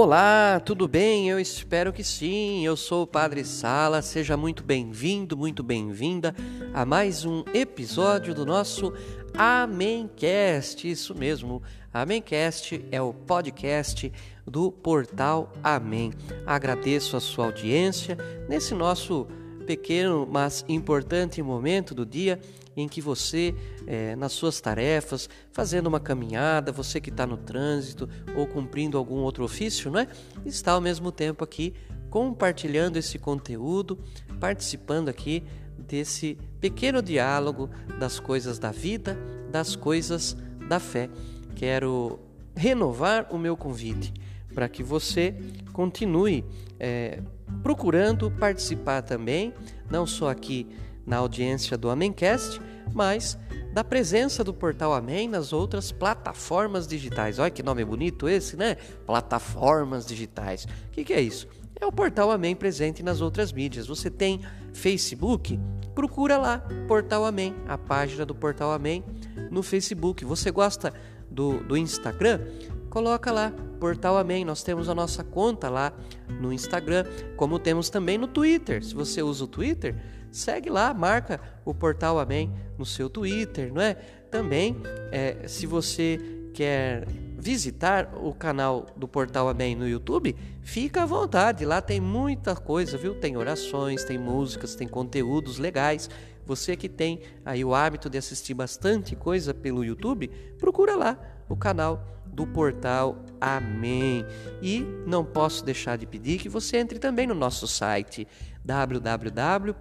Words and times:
Olá, 0.00 0.60
tudo 0.64 0.86
bem? 0.86 1.28
Eu 1.28 1.40
espero 1.40 1.92
que 1.92 2.04
sim. 2.04 2.64
Eu 2.64 2.76
sou 2.76 3.02
o 3.02 3.06
Padre 3.06 3.44
Sala. 3.44 4.00
Seja 4.00 4.36
muito 4.36 4.62
bem-vindo, 4.62 5.36
muito 5.36 5.60
bem-vinda 5.60 6.32
a 6.72 6.86
mais 6.86 7.24
um 7.24 7.42
episódio 7.52 8.32
do 8.32 8.46
nosso 8.46 8.92
Amencast. 9.34 10.88
Isso 10.88 11.16
mesmo, 11.16 11.60
Amencast 11.92 12.80
é 12.92 13.02
o 13.02 13.12
podcast 13.12 14.12
do 14.46 14.70
portal 14.70 15.52
Amém. 15.64 16.12
Agradeço 16.46 17.16
a 17.16 17.20
sua 17.20 17.46
audiência 17.46 18.16
nesse 18.48 18.74
nosso 18.74 19.26
pequeno, 19.68 20.26
mas 20.26 20.64
importante 20.66 21.42
momento 21.42 21.94
do 21.94 22.06
dia 22.06 22.40
em 22.74 22.88
que 22.88 23.02
você, 23.02 23.54
é, 23.86 24.16
nas 24.16 24.32
suas 24.32 24.62
tarefas, 24.62 25.28
fazendo 25.52 25.88
uma 25.88 26.00
caminhada, 26.00 26.72
você 26.72 27.02
que 27.02 27.10
está 27.10 27.26
no 27.26 27.36
trânsito 27.36 28.08
ou 28.34 28.46
cumprindo 28.46 28.96
algum 28.96 29.16
outro 29.16 29.44
ofício, 29.44 29.90
não 29.90 30.00
é? 30.00 30.08
está 30.46 30.72
ao 30.72 30.80
mesmo 30.80 31.12
tempo 31.12 31.44
aqui 31.44 31.74
compartilhando 32.08 32.96
esse 32.96 33.18
conteúdo, 33.18 33.98
participando 34.40 35.10
aqui 35.10 35.44
desse 35.76 36.38
pequeno 36.58 37.02
diálogo 37.02 37.68
das 37.98 38.18
coisas 38.18 38.58
da 38.58 38.70
vida, 38.70 39.18
das 39.50 39.76
coisas 39.76 40.34
da 40.66 40.80
fé. 40.80 41.10
Quero 41.54 42.18
renovar 42.56 43.26
o 43.30 43.36
meu 43.36 43.54
convite 43.54 44.14
para 44.54 44.68
que 44.68 44.82
você 44.82 45.34
continue 45.72 46.44
é, 46.78 47.20
procurando 47.62 48.30
participar 48.30 49.02
também, 49.02 49.52
não 49.90 50.06
só 50.06 50.30
aqui 50.30 50.66
na 51.06 51.16
audiência 51.18 51.76
do 51.76 51.88
Amencast, 51.88 52.60
mas 52.92 53.38
da 53.72 53.84
presença 53.84 54.42
do 54.42 54.52
Portal 54.52 54.92
Amém 54.92 55.28
nas 55.28 55.52
outras 55.52 55.92
plataformas 55.92 56.86
digitais. 56.86 57.38
Olha 57.38 57.50
que 57.50 57.62
nome 57.62 57.84
bonito 57.84 58.28
esse, 58.28 58.56
né? 58.56 58.76
Plataformas 59.06 60.06
digitais. 60.06 60.64
O 60.64 60.90
que, 60.92 61.04
que 61.04 61.12
é 61.12 61.20
isso? 61.20 61.46
É 61.80 61.86
o 61.86 61.92
Portal 61.92 62.30
Amém 62.30 62.56
presente 62.56 63.02
nas 63.02 63.20
outras 63.20 63.52
mídias. 63.52 63.86
Você 63.86 64.10
tem 64.10 64.40
Facebook? 64.72 65.58
Procura 65.94 66.36
lá, 66.36 66.58
Portal 66.86 67.24
Amém, 67.24 67.54
a 67.66 67.78
página 67.78 68.26
do 68.26 68.34
Portal 68.34 68.72
Amém 68.72 69.04
no 69.50 69.62
Facebook. 69.62 70.24
Você 70.24 70.50
gosta 70.50 70.92
do, 71.30 71.60
do 71.60 71.76
Instagram? 71.76 72.40
Coloca 72.88 73.30
lá, 73.30 73.52
Portal 73.78 74.18
Amém. 74.18 74.44
Nós 74.44 74.62
temos 74.62 74.88
a 74.88 74.94
nossa 74.94 75.22
conta 75.22 75.68
lá 75.68 75.92
no 76.40 76.52
Instagram, 76.52 77.04
como 77.36 77.58
temos 77.58 77.88
também 77.88 78.18
no 78.18 78.26
Twitter. 78.26 78.84
Se 78.84 78.94
você 78.94 79.22
usa 79.22 79.44
o 79.44 79.48
Twitter, 79.48 79.94
segue 80.30 80.70
lá, 80.70 80.92
marca 80.92 81.40
o 81.64 81.74
Portal 81.74 82.18
Amém 82.18 82.52
no 82.76 82.84
seu 82.84 83.08
Twitter, 83.08 83.72
não 83.72 83.82
é? 83.82 83.94
Também, 84.30 84.76
é, 85.10 85.46
se 85.46 85.66
você 85.66 86.20
quer 86.52 87.06
visitar 87.38 88.10
o 88.20 88.34
canal 88.34 88.86
do 88.96 89.06
Portal 89.06 89.48
Amém 89.48 89.76
no 89.76 89.88
YouTube, 89.88 90.34
fica 90.60 91.04
à 91.04 91.06
vontade. 91.06 91.64
Lá 91.64 91.80
tem 91.80 92.00
muita 92.00 92.56
coisa, 92.56 92.98
viu? 92.98 93.14
Tem 93.14 93.36
orações, 93.36 94.04
tem 94.04 94.18
músicas, 94.18 94.74
tem 94.74 94.88
conteúdos 94.88 95.58
legais. 95.58 96.10
Você 96.44 96.74
que 96.74 96.88
tem 96.88 97.20
aí 97.44 97.64
o 97.64 97.74
hábito 97.74 98.10
de 98.10 98.18
assistir 98.18 98.54
bastante 98.54 99.14
coisa 99.14 99.54
pelo 99.54 99.84
YouTube, 99.84 100.28
procura 100.58 100.96
lá 100.96 101.18
o 101.48 101.56
canal 101.56 102.17
do 102.32 102.46
portal 102.46 103.24
Amém. 103.40 104.24
E 104.60 104.80
não 105.06 105.24
posso 105.24 105.64
deixar 105.64 105.96
de 105.96 106.06
pedir 106.06 106.38
que 106.38 106.48
você 106.48 106.76
entre 106.78 106.98
também 106.98 107.26
no 107.26 107.34
nosso 107.34 107.66
site 107.66 108.26
www.amém.tel.br. 108.64 109.76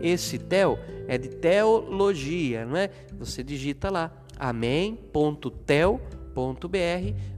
Esse 0.00 0.38
tel 0.38 0.78
é 1.06 1.16
de 1.16 1.28
teologia, 1.28 2.64
não 2.66 2.76
é? 2.76 2.90
Você 3.18 3.42
digita 3.42 3.90
lá 3.90 4.12
amém.tel.br. 4.38 6.00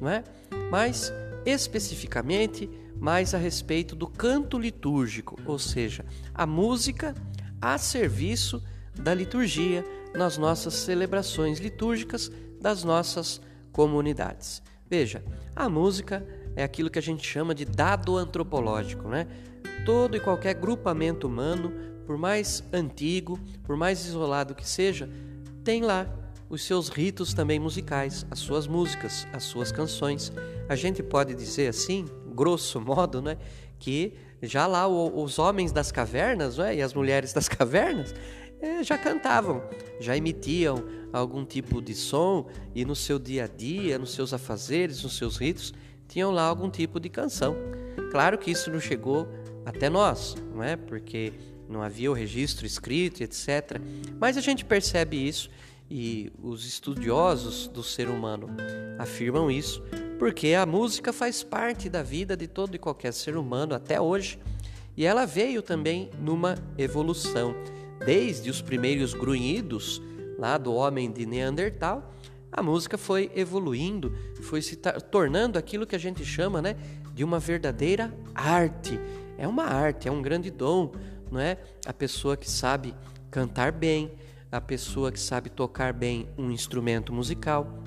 não 0.00 0.08
é? 0.08 0.24
Mas 0.68 1.12
especificamente 1.44 2.68
mais 2.96 3.34
a 3.34 3.38
respeito 3.38 3.94
do 3.94 4.08
canto 4.08 4.58
litúrgico, 4.58 5.38
ou 5.46 5.56
seja, 5.56 6.04
a 6.34 6.44
música 6.44 7.14
a 7.62 7.78
serviço 7.78 8.60
da 8.96 9.14
liturgia 9.14 9.84
nas 10.12 10.36
nossas 10.36 10.74
celebrações 10.74 11.60
litúrgicas 11.60 12.32
das 12.60 12.82
nossas 12.82 13.40
comunidades. 13.70 14.60
Veja, 14.90 15.24
a 15.54 15.68
música 15.68 16.26
é 16.56 16.64
aquilo 16.64 16.90
que 16.90 16.98
a 16.98 17.02
gente 17.02 17.24
chama 17.24 17.54
de 17.54 17.64
dado 17.64 18.16
antropológico, 18.16 19.08
né? 19.08 19.28
Todo 19.84 20.16
e 20.16 20.20
qualquer 20.20 20.54
grupamento 20.54 21.28
humano, 21.28 21.72
por 22.06 22.16
mais 22.16 22.64
antigo, 22.72 23.38
por 23.62 23.76
mais 23.76 24.04
isolado 24.06 24.54
que 24.54 24.66
seja, 24.66 25.08
tem 25.62 25.82
lá 25.82 26.08
os 26.48 26.62
seus 26.62 26.88
ritos 26.88 27.34
também 27.34 27.58
musicais, 27.58 28.26
as 28.30 28.38
suas 28.38 28.66
músicas, 28.66 29.26
as 29.32 29.44
suas 29.44 29.70
canções. 29.70 30.32
A 30.68 30.74
gente 30.74 31.02
pode 31.02 31.34
dizer 31.34 31.68
assim, 31.68 32.06
grosso 32.34 32.80
modo, 32.80 33.20
né, 33.20 33.36
que 33.78 34.14
já 34.42 34.66
lá 34.66 34.88
os 34.88 35.38
homens 35.38 35.72
das 35.72 35.92
cavernas 35.92 36.58
né, 36.58 36.76
e 36.76 36.82
as 36.82 36.94
mulheres 36.94 37.32
das 37.32 37.48
cavernas 37.48 38.14
eh, 38.60 38.82
já 38.82 38.96
cantavam, 38.96 39.62
já 40.00 40.16
emitiam 40.16 40.84
algum 41.12 41.44
tipo 41.44 41.82
de 41.82 41.94
som 41.94 42.46
e 42.74 42.84
no 42.84 42.94
seu 42.94 43.18
dia 43.18 43.44
a 43.44 43.46
dia, 43.46 43.98
nos 43.98 44.12
seus 44.12 44.32
afazeres, 44.32 45.02
nos 45.02 45.16
seus 45.16 45.36
ritos, 45.36 45.74
tinham 46.16 46.30
lá 46.30 46.44
algum 46.44 46.70
tipo 46.70 46.98
de 46.98 47.10
canção. 47.10 47.54
Claro 48.10 48.38
que 48.38 48.50
isso 48.50 48.70
não 48.70 48.80
chegou 48.80 49.28
até 49.66 49.90
nós, 49.90 50.34
não 50.54 50.62
é? 50.62 50.74
Porque 50.74 51.30
não 51.68 51.82
havia 51.82 52.10
o 52.10 52.14
registro 52.14 52.64
escrito, 52.64 53.20
etc. 53.22 53.78
Mas 54.18 54.38
a 54.38 54.40
gente 54.40 54.64
percebe 54.64 55.28
isso 55.28 55.50
e 55.90 56.32
os 56.42 56.64
estudiosos 56.64 57.68
do 57.68 57.82
ser 57.82 58.08
humano 58.08 58.48
afirmam 58.98 59.50
isso, 59.50 59.82
porque 60.18 60.54
a 60.54 60.64
música 60.64 61.12
faz 61.12 61.42
parte 61.42 61.90
da 61.90 62.02
vida 62.02 62.34
de 62.34 62.46
todo 62.46 62.74
e 62.74 62.78
qualquer 62.78 63.12
ser 63.12 63.36
humano 63.36 63.74
até 63.74 64.00
hoje, 64.00 64.38
e 64.96 65.04
ela 65.04 65.26
veio 65.26 65.60
também 65.60 66.08
numa 66.18 66.54
evolução, 66.78 67.54
desde 68.06 68.48
os 68.48 68.62
primeiros 68.62 69.12
grunhidos 69.12 70.00
lá 70.38 70.56
do 70.56 70.72
homem 70.72 71.12
de 71.12 71.26
Neandertal 71.26 72.10
a 72.50 72.62
música 72.62 72.96
foi 72.96 73.30
evoluindo, 73.34 74.14
foi 74.42 74.62
se 74.62 74.76
tornando 74.76 75.58
aquilo 75.58 75.86
que 75.86 75.96
a 75.96 75.98
gente 75.98 76.24
chama, 76.24 76.62
né, 76.62 76.76
de 77.12 77.24
uma 77.24 77.38
verdadeira 77.38 78.12
arte. 78.34 78.98
É 79.36 79.46
uma 79.46 79.64
arte, 79.64 80.08
é 80.08 80.10
um 80.10 80.22
grande 80.22 80.50
dom, 80.50 80.92
não 81.30 81.40
é? 81.40 81.58
A 81.84 81.92
pessoa 81.92 82.36
que 82.36 82.50
sabe 82.50 82.94
cantar 83.30 83.72
bem, 83.72 84.10
a 84.50 84.60
pessoa 84.60 85.12
que 85.12 85.20
sabe 85.20 85.50
tocar 85.50 85.92
bem 85.92 86.28
um 86.38 86.50
instrumento 86.50 87.12
musical. 87.12 87.82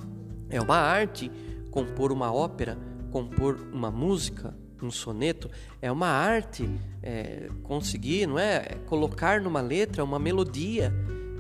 É 0.50 0.62
uma 0.62 0.78
arte 0.78 1.32
compor 1.72 2.12
uma 2.12 2.32
ópera, 2.32 2.78
compor 3.12 3.60
uma 3.72 3.90
música, 3.90 4.56
um 4.82 4.92
soneto. 4.92 5.50
É 5.82 5.92
uma 5.92 6.08
arte 6.08 6.70
é, 7.02 7.50
conseguir, 7.64 8.28
não 8.28 8.38
é, 8.38 8.78
colocar 8.86 9.42
numa 9.42 9.62
letra 9.62 10.04
uma 10.04 10.20
melodia 10.20 10.94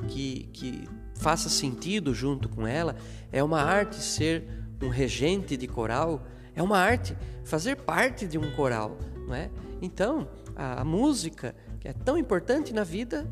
que, 0.07 0.50
que 0.54 0.88
faça 1.19 1.50
sentido 1.50 2.13
junto 2.16 2.50
com 2.50 2.66
ela. 2.66 2.95
É 3.31 3.44
uma 3.44 3.62
arte 3.62 3.98
ser 3.98 4.44
um 4.81 4.89
regente 4.89 5.56
de 5.56 5.68
coral, 5.68 6.25
é 6.56 6.63
uma 6.63 6.80
arte 6.80 7.16
fazer 7.44 7.75
parte 7.75 8.25
de 8.25 8.38
um 8.38 8.51
coral, 8.56 8.98
não 9.27 9.36
é? 9.36 9.51
Então, 9.81 10.27
a, 10.56 10.81
a 10.81 10.83
música, 10.83 11.56
que 11.80 11.88
é 11.88 11.94
tão 11.94 12.18
importante 12.18 12.74
na 12.74 12.83
vida 12.83 13.30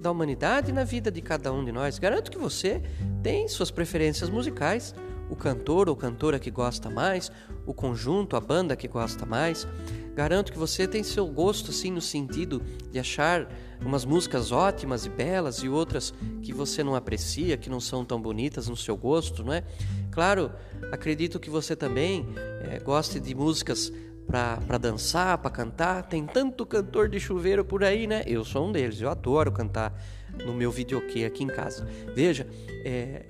da 0.00 0.10
humanidade 0.10 0.70
e 0.70 0.72
na 0.72 0.84
vida 0.84 1.10
de 1.10 1.20
cada 1.20 1.52
um 1.52 1.64
de 1.64 1.72
nós. 1.72 1.98
Garanto 1.98 2.30
que 2.30 2.38
você 2.38 2.82
tem 3.22 3.48
suas 3.48 3.70
preferências 3.70 4.30
musicais, 4.30 4.94
o 5.28 5.36
cantor 5.36 5.88
ou 5.88 5.96
cantora 5.96 6.38
que 6.38 6.50
gosta 6.50 6.88
mais, 6.88 7.30
o 7.66 7.74
conjunto, 7.74 8.36
a 8.36 8.40
banda 8.40 8.74
que 8.76 8.88
gosta 8.88 9.26
mais. 9.26 9.66
Garanto 10.14 10.52
que 10.52 10.58
você 10.58 10.86
tem 10.86 11.02
seu 11.02 11.26
gosto 11.26 11.72
sim 11.72 11.90
no 11.90 12.00
sentido 12.00 12.62
de 12.90 12.98
achar 12.98 13.48
umas 13.80 14.04
músicas 14.04 14.52
ótimas 14.52 15.06
e 15.06 15.08
belas 15.08 15.58
e 15.58 15.68
outras 15.68 16.12
que 16.42 16.52
você 16.52 16.82
não 16.82 16.94
aprecia, 16.94 17.56
que 17.56 17.70
não 17.70 17.80
são 17.80 18.04
tão 18.04 18.20
bonitas 18.20 18.68
no 18.68 18.76
seu 18.76 18.96
gosto, 18.96 19.42
não 19.44 19.52
é? 19.52 19.64
Claro, 20.10 20.52
acredito 20.92 21.38
que 21.38 21.48
você 21.48 21.74
também 21.74 22.26
é, 22.62 22.78
goste 22.80 23.18
de 23.20 23.34
músicas 23.34 23.92
para 24.26 24.78
dançar, 24.78 25.38
para 25.38 25.50
cantar. 25.50 26.02
Tem 26.04 26.24
tanto 26.24 26.64
cantor 26.64 27.08
de 27.08 27.18
chuveiro 27.18 27.64
por 27.64 27.82
aí, 27.82 28.06
né? 28.06 28.22
Eu 28.26 28.44
sou 28.44 28.68
um 28.68 28.72
deles, 28.72 29.00
eu 29.00 29.10
adoro 29.10 29.50
cantar 29.50 30.00
no 30.44 30.54
meu 30.54 30.70
videokê 30.70 31.24
aqui 31.24 31.42
em 31.42 31.48
casa. 31.48 31.86
Veja, 32.14 32.46
é, 32.84 33.26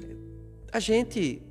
a 0.72 0.78
gente 0.78 1.42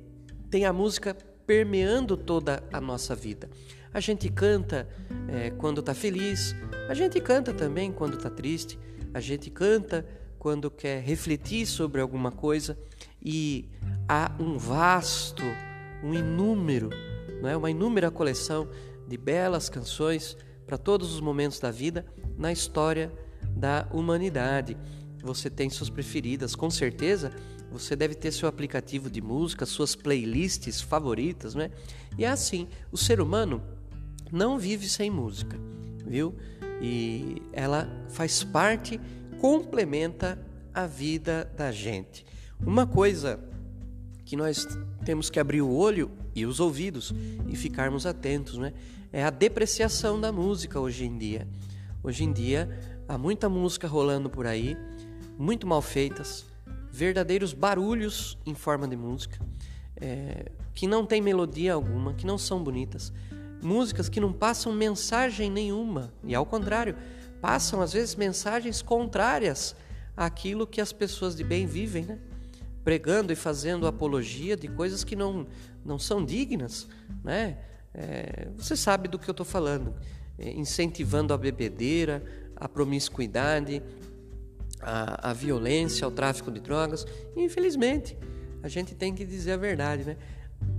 tem 0.50 0.64
a 0.64 0.72
música 0.72 1.16
permeando 1.50 2.16
toda 2.16 2.62
a 2.72 2.80
nossa 2.80 3.12
vida. 3.12 3.50
A 3.92 3.98
gente 3.98 4.28
canta 4.28 4.88
é, 5.26 5.50
quando 5.50 5.80
está 5.80 5.92
feliz, 5.92 6.54
a 6.88 6.94
gente 6.94 7.20
canta 7.20 7.52
também 7.52 7.90
quando 7.90 8.16
está 8.16 8.30
triste, 8.30 8.78
a 9.12 9.18
gente 9.18 9.50
canta 9.50 10.06
quando 10.38 10.70
quer 10.70 11.02
refletir 11.02 11.66
sobre 11.66 12.00
alguma 12.00 12.30
coisa 12.30 12.78
e 13.20 13.68
há 14.08 14.30
um 14.38 14.56
vasto, 14.56 15.42
um 16.04 16.14
inúmero, 16.14 16.88
não 17.42 17.48
é? 17.48 17.56
uma 17.56 17.68
inúmera 17.68 18.12
coleção 18.12 18.68
de 19.08 19.16
belas 19.16 19.68
canções 19.68 20.36
para 20.64 20.78
todos 20.78 21.12
os 21.12 21.20
momentos 21.20 21.58
da 21.58 21.72
vida 21.72 22.06
na 22.38 22.52
história 22.52 23.12
da 23.56 23.88
humanidade. 23.90 24.76
Você 25.20 25.50
tem 25.50 25.68
suas 25.68 25.90
preferidas, 25.90 26.54
com 26.54 26.70
certeza 26.70 27.32
você 27.70 27.94
deve 27.94 28.14
ter 28.14 28.32
seu 28.32 28.48
aplicativo 28.48 29.08
de 29.08 29.20
música, 29.20 29.64
suas 29.64 29.94
playlists 29.94 30.80
favoritas, 30.80 31.54
né? 31.54 31.70
E 32.18 32.24
é 32.24 32.28
assim, 32.28 32.68
o 32.90 32.96
ser 32.96 33.20
humano 33.20 33.62
não 34.32 34.58
vive 34.58 34.88
sem 34.88 35.10
música, 35.10 35.56
viu? 36.06 36.34
E 36.80 37.42
ela 37.52 37.88
faz 38.08 38.42
parte, 38.42 39.00
complementa 39.40 40.38
a 40.74 40.86
vida 40.86 41.50
da 41.56 41.70
gente. 41.70 42.24
Uma 42.64 42.86
coisa 42.86 43.38
que 44.24 44.36
nós 44.36 44.66
temos 45.04 45.30
que 45.30 45.40
abrir 45.40 45.62
o 45.62 45.70
olho 45.70 46.10
e 46.34 46.46
os 46.46 46.60
ouvidos 46.60 47.12
e 47.48 47.56
ficarmos 47.56 48.06
atentos, 48.06 48.58
né? 48.58 48.72
é 49.12 49.24
a 49.24 49.30
depreciação 49.30 50.20
da 50.20 50.30
música 50.30 50.78
hoje 50.78 51.04
em 51.04 51.18
dia. 51.18 51.46
Hoje 52.02 52.24
em 52.24 52.32
dia 52.32 52.68
há 53.08 53.18
muita 53.18 53.48
música 53.48 53.88
rolando 53.88 54.30
por 54.30 54.46
aí, 54.46 54.76
muito 55.36 55.66
mal 55.66 55.82
feitas, 55.82 56.44
verdadeiros 56.92 57.52
barulhos 57.52 58.36
em 58.44 58.54
forma 58.54 58.86
de 58.86 58.96
música, 58.96 59.38
é, 59.96 60.50
que 60.74 60.86
não 60.86 61.04
tem 61.04 61.20
melodia 61.20 61.74
alguma, 61.74 62.14
que 62.14 62.26
não 62.26 62.38
são 62.38 62.62
bonitas, 62.62 63.12
músicas 63.62 64.08
que 64.08 64.20
não 64.20 64.32
passam 64.32 64.72
mensagem 64.72 65.50
nenhuma, 65.50 66.12
e 66.24 66.34
ao 66.34 66.46
contrário, 66.46 66.96
passam 67.40 67.80
às 67.80 67.92
vezes 67.92 68.14
mensagens 68.14 68.82
contrárias 68.82 69.74
àquilo 70.16 70.66
que 70.66 70.80
as 70.80 70.92
pessoas 70.92 71.34
de 71.34 71.44
bem 71.44 71.66
vivem, 71.66 72.04
né? 72.04 72.18
pregando 72.82 73.32
e 73.32 73.36
fazendo 73.36 73.86
apologia 73.86 74.56
de 74.56 74.68
coisas 74.68 75.04
que 75.04 75.14
não, 75.14 75.46
não 75.84 75.98
são 75.98 76.24
dignas, 76.24 76.88
né? 77.22 77.58
É, 77.92 78.48
você 78.56 78.76
sabe 78.76 79.08
do 79.08 79.18
que 79.18 79.28
eu 79.28 79.32
estou 79.32 79.44
falando, 79.44 79.94
é, 80.38 80.50
incentivando 80.52 81.34
a 81.34 81.38
bebedeira, 81.38 82.22
a 82.56 82.68
promiscuidade, 82.68 83.82
a, 84.82 85.30
a 85.30 85.32
violência, 85.32 86.06
o 86.06 86.10
tráfico 86.10 86.50
de 86.50 86.60
drogas. 86.60 87.06
Infelizmente, 87.36 88.16
a 88.62 88.68
gente 88.68 88.94
tem 88.94 89.14
que 89.14 89.24
dizer 89.24 89.52
a 89.52 89.56
verdade, 89.56 90.04
né? 90.04 90.16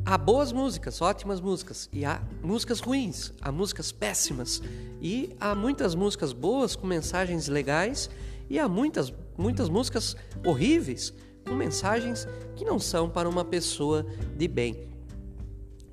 Há 0.05 0.17
boas 0.17 0.51
músicas, 0.51 1.01
ótimas 1.01 1.41
músicas, 1.41 1.89
e 1.91 2.05
há 2.05 2.21
músicas 2.43 2.79
ruins, 2.79 3.33
há 3.41 3.51
músicas 3.51 3.91
péssimas, 3.91 4.61
e 5.01 5.35
há 5.39 5.55
muitas 5.55 5.95
músicas 5.95 6.33
boas 6.33 6.75
com 6.75 6.85
mensagens 6.85 7.47
legais, 7.47 8.09
e 8.49 8.59
há 8.59 8.67
muitas, 8.67 9.13
muitas 9.37 9.69
músicas 9.69 10.15
horríveis 10.45 11.13
com 11.47 11.55
mensagens 11.55 12.27
que 12.55 12.65
não 12.65 12.79
são 12.79 13.09
para 13.09 13.27
uma 13.27 13.45
pessoa 13.45 14.05
de 14.35 14.47
bem. 14.47 14.87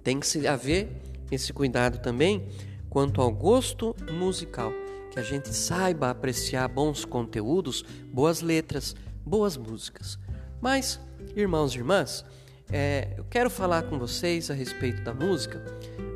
Tem 0.03 0.21
que 0.21 0.27
se 0.27 0.47
haver 0.47 0.89
esse 1.31 1.53
cuidado 1.53 1.99
também 2.01 2.47
quanto 2.89 3.21
ao 3.21 3.31
gosto 3.31 3.95
musical, 4.13 4.73
que 5.11 5.19
a 5.19 5.23
gente 5.23 5.49
saiba 5.55 6.11
apreciar 6.11 6.69
bons 6.69 7.05
conteúdos, 7.05 7.85
boas 8.13 8.41
letras, 8.41 8.95
boas 9.25 9.57
músicas. 9.57 10.19
Mas, 10.61 11.01
irmãos 11.37 11.75
e 11.75 11.79
irmãs, 11.79 12.25
é, 12.71 13.15
eu 13.17 13.25
quero 13.25 13.49
falar 13.49 13.85
com 13.85 13.99
vocês 13.99 14.51
a 14.51 14.55
respeito 14.55 15.03
da 15.03 15.15
música, 15.15 15.65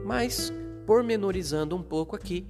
mas 0.05 0.53
pormenorizando 0.87 1.77
um 1.77 1.83
pouco 1.83 2.15
aqui 2.15 2.47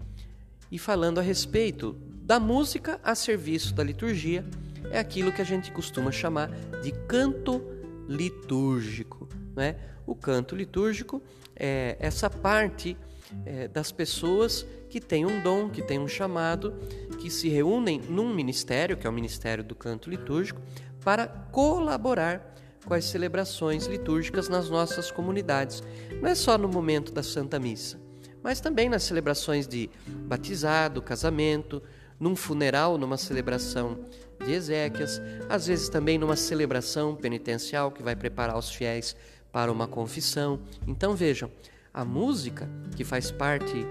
e 0.70 0.78
falando 0.78 1.18
a 1.18 1.22
respeito 1.22 1.96
da 2.22 2.40
música 2.40 2.98
a 3.04 3.14
serviço 3.14 3.74
da 3.74 3.84
liturgia, 3.84 4.44
é 4.90 4.98
aquilo 4.98 5.32
que 5.32 5.42
a 5.42 5.44
gente 5.44 5.70
costuma 5.70 6.10
chamar 6.10 6.50
de 6.82 6.92
canto 7.06 7.62
litúrgico. 8.08 9.28
Né? 9.54 9.76
O 10.06 10.14
canto 10.14 10.56
litúrgico 10.56 11.22
é, 11.54 11.96
essa 12.00 12.28
parte 12.28 12.96
é, 13.44 13.68
das 13.68 13.90
pessoas 13.92 14.66
que 14.88 15.00
têm 15.00 15.24
um 15.24 15.40
dom, 15.42 15.70
que 15.70 15.82
têm 15.82 15.98
um 15.98 16.08
chamado, 16.08 16.74
que 17.18 17.30
se 17.30 17.48
reúnem 17.48 18.00
num 18.08 18.34
ministério, 18.34 18.96
que 18.96 19.06
é 19.06 19.10
o 19.10 19.12
Ministério 19.12 19.64
do 19.64 19.74
Canto 19.74 20.10
Litúrgico, 20.10 20.60
para 21.04 21.26
colaborar 21.26 22.54
com 22.84 22.94
as 22.94 23.04
celebrações 23.04 23.86
litúrgicas 23.86 24.48
nas 24.48 24.68
nossas 24.68 25.10
comunidades. 25.10 25.82
Não 26.20 26.28
é 26.28 26.34
só 26.34 26.58
no 26.58 26.68
momento 26.68 27.12
da 27.12 27.22
Santa 27.22 27.58
Missa, 27.58 27.98
mas 28.42 28.60
também 28.60 28.88
nas 28.88 29.04
celebrações 29.04 29.66
de 29.66 29.88
batizado, 30.06 31.00
casamento, 31.00 31.82
num 32.18 32.36
funeral, 32.36 32.98
numa 32.98 33.16
celebração 33.16 33.98
de 34.44 34.52
Ezequias, 34.52 35.20
às 35.48 35.66
vezes 35.66 35.88
também 35.88 36.18
numa 36.18 36.36
celebração 36.36 37.14
penitencial 37.14 37.90
que 37.90 38.02
vai 38.02 38.14
preparar 38.14 38.56
os 38.56 38.70
fiéis 38.70 39.16
para 39.50 39.70
uma 39.70 39.86
confissão. 39.86 40.60
Então 40.86 41.14
vejam, 41.14 41.50
a 41.92 42.04
música, 42.04 42.68
que 42.96 43.04
faz 43.04 43.30
parte 43.30 43.86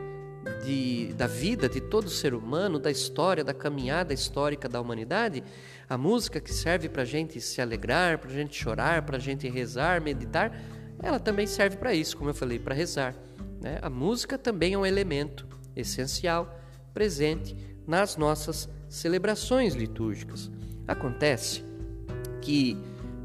de, 0.63 1.13
da 1.13 1.27
vida 1.27 1.69
de 1.69 1.79
todo 1.79 2.09
ser 2.09 2.33
humano, 2.33 2.79
da 2.79 2.89
história, 2.89 3.43
da 3.43 3.53
caminhada 3.53 4.13
histórica 4.13 4.67
da 4.67 4.81
humanidade, 4.81 5.43
a 5.87 5.97
música 5.97 6.39
que 6.39 6.53
serve 6.53 6.89
para 6.89 7.03
a 7.03 7.05
gente 7.05 7.39
se 7.39 7.61
alegrar, 7.61 8.17
para 8.17 8.29
a 8.29 8.33
gente 8.33 8.55
chorar, 8.55 9.03
para 9.03 9.17
a 9.17 9.19
gente 9.19 9.47
rezar, 9.47 10.01
meditar, 10.01 10.51
ela 11.01 11.19
também 11.19 11.47
serve 11.47 11.77
para 11.77 11.93
isso, 11.93 12.17
como 12.17 12.29
eu 12.29 12.33
falei, 12.33 12.59
para 12.59 12.73
rezar. 12.73 13.15
Né? 13.61 13.77
A 13.81 13.89
música 13.89 14.37
também 14.37 14.73
é 14.73 14.77
um 14.77 14.85
elemento 14.85 15.47
essencial, 15.75 16.59
presente 16.93 17.55
nas 17.87 18.17
nossas 18.17 18.69
celebrações 18.89 19.73
litúrgicas. 19.73 20.51
Acontece 20.87 21.63
que 22.41 22.77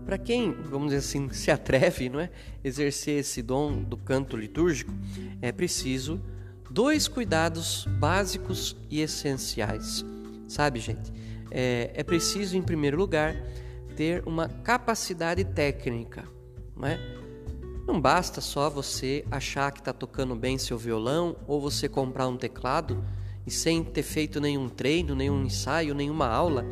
para 0.07 0.17
quem, 0.17 0.53
vamos 0.53 0.93
dizer 0.93 0.99
assim, 0.99 1.29
se 1.31 1.51
atreve, 1.51 2.09
não 2.09 2.21
é, 2.21 2.31
exercer 2.63 3.19
esse 3.19 3.43
dom 3.43 3.83
do 3.83 3.97
canto 3.97 4.37
litúrgico, 4.37 4.95
é 5.43 5.51
preciso 5.51 6.21
dois 6.71 7.09
cuidados 7.09 7.87
básicos 7.99 8.77
e 8.89 9.01
essenciais. 9.01 10.05
Sabe, 10.47 10.79
gente? 10.79 11.13
É, 11.51 11.91
é 11.93 12.05
preciso, 12.05 12.57
em 12.57 12.63
primeiro 12.63 12.97
lugar, 12.97 13.35
ter 13.97 14.23
uma 14.25 14.49
capacidade 14.49 15.43
técnica, 15.45 16.25
não 16.77 16.87
é? 16.87 17.01
Não 17.85 18.01
basta 18.01 18.41
só 18.41 18.71
você 18.71 19.25
achar 19.29 19.73
que 19.73 19.81
está 19.81 19.93
tocando 19.93 20.37
bem 20.37 20.57
seu 20.57 20.79
violão 20.79 21.37
ou 21.49 21.61
você 21.61 21.89
comprar 21.89 22.29
um 22.29 22.37
teclado 22.37 23.05
e 23.45 23.51
sem 23.51 23.83
ter 23.83 24.05
feito 24.05 24.41
nenhum 24.41 24.69
treino, 24.69 25.17
nenhum 25.17 25.45
ensaio, 25.45 25.95
nenhuma 25.95 26.29
aula, 26.29 26.65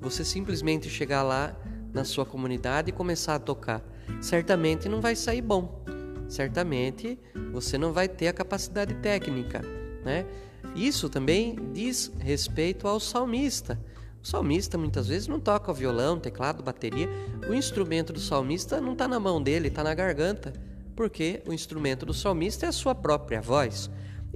você 0.00 0.24
simplesmente 0.24 0.88
chegar 0.88 1.24
lá 1.24 1.56
na 1.96 2.04
sua 2.04 2.26
comunidade 2.26 2.90
e 2.90 2.92
começar 2.92 3.34
a 3.34 3.38
tocar, 3.38 3.82
certamente 4.20 4.86
não 4.88 5.00
vai 5.00 5.16
sair 5.16 5.40
bom. 5.40 5.82
Certamente 6.28 7.18
você 7.52 7.78
não 7.78 7.92
vai 7.92 8.06
ter 8.06 8.28
a 8.28 8.32
capacidade 8.32 8.94
técnica, 8.96 9.62
né? 10.04 10.26
Isso 10.74 11.08
também 11.08 11.56
diz 11.72 12.12
respeito 12.18 12.86
ao 12.86 13.00
salmista. 13.00 13.80
O 14.22 14.26
salmista 14.26 14.76
muitas 14.76 15.08
vezes 15.08 15.26
não 15.26 15.40
toca 15.40 15.72
violão, 15.72 16.20
teclado, 16.20 16.62
bateria. 16.62 17.08
O 17.48 17.54
instrumento 17.54 18.12
do 18.12 18.20
salmista 18.20 18.78
não 18.78 18.92
está 18.92 19.08
na 19.08 19.18
mão 19.18 19.42
dele, 19.42 19.68
está 19.68 19.82
na 19.82 19.94
garganta, 19.94 20.52
porque 20.94 21.42
o 21.46 21.52
instrumento 21.52 22.04
do 22.04 22.12
salmista 22.12 22.66
é 22.66 22.68
a 22.68 22.72
sua 22.72 22.94
própria 22.94 23.40
voz. 23.40 23.88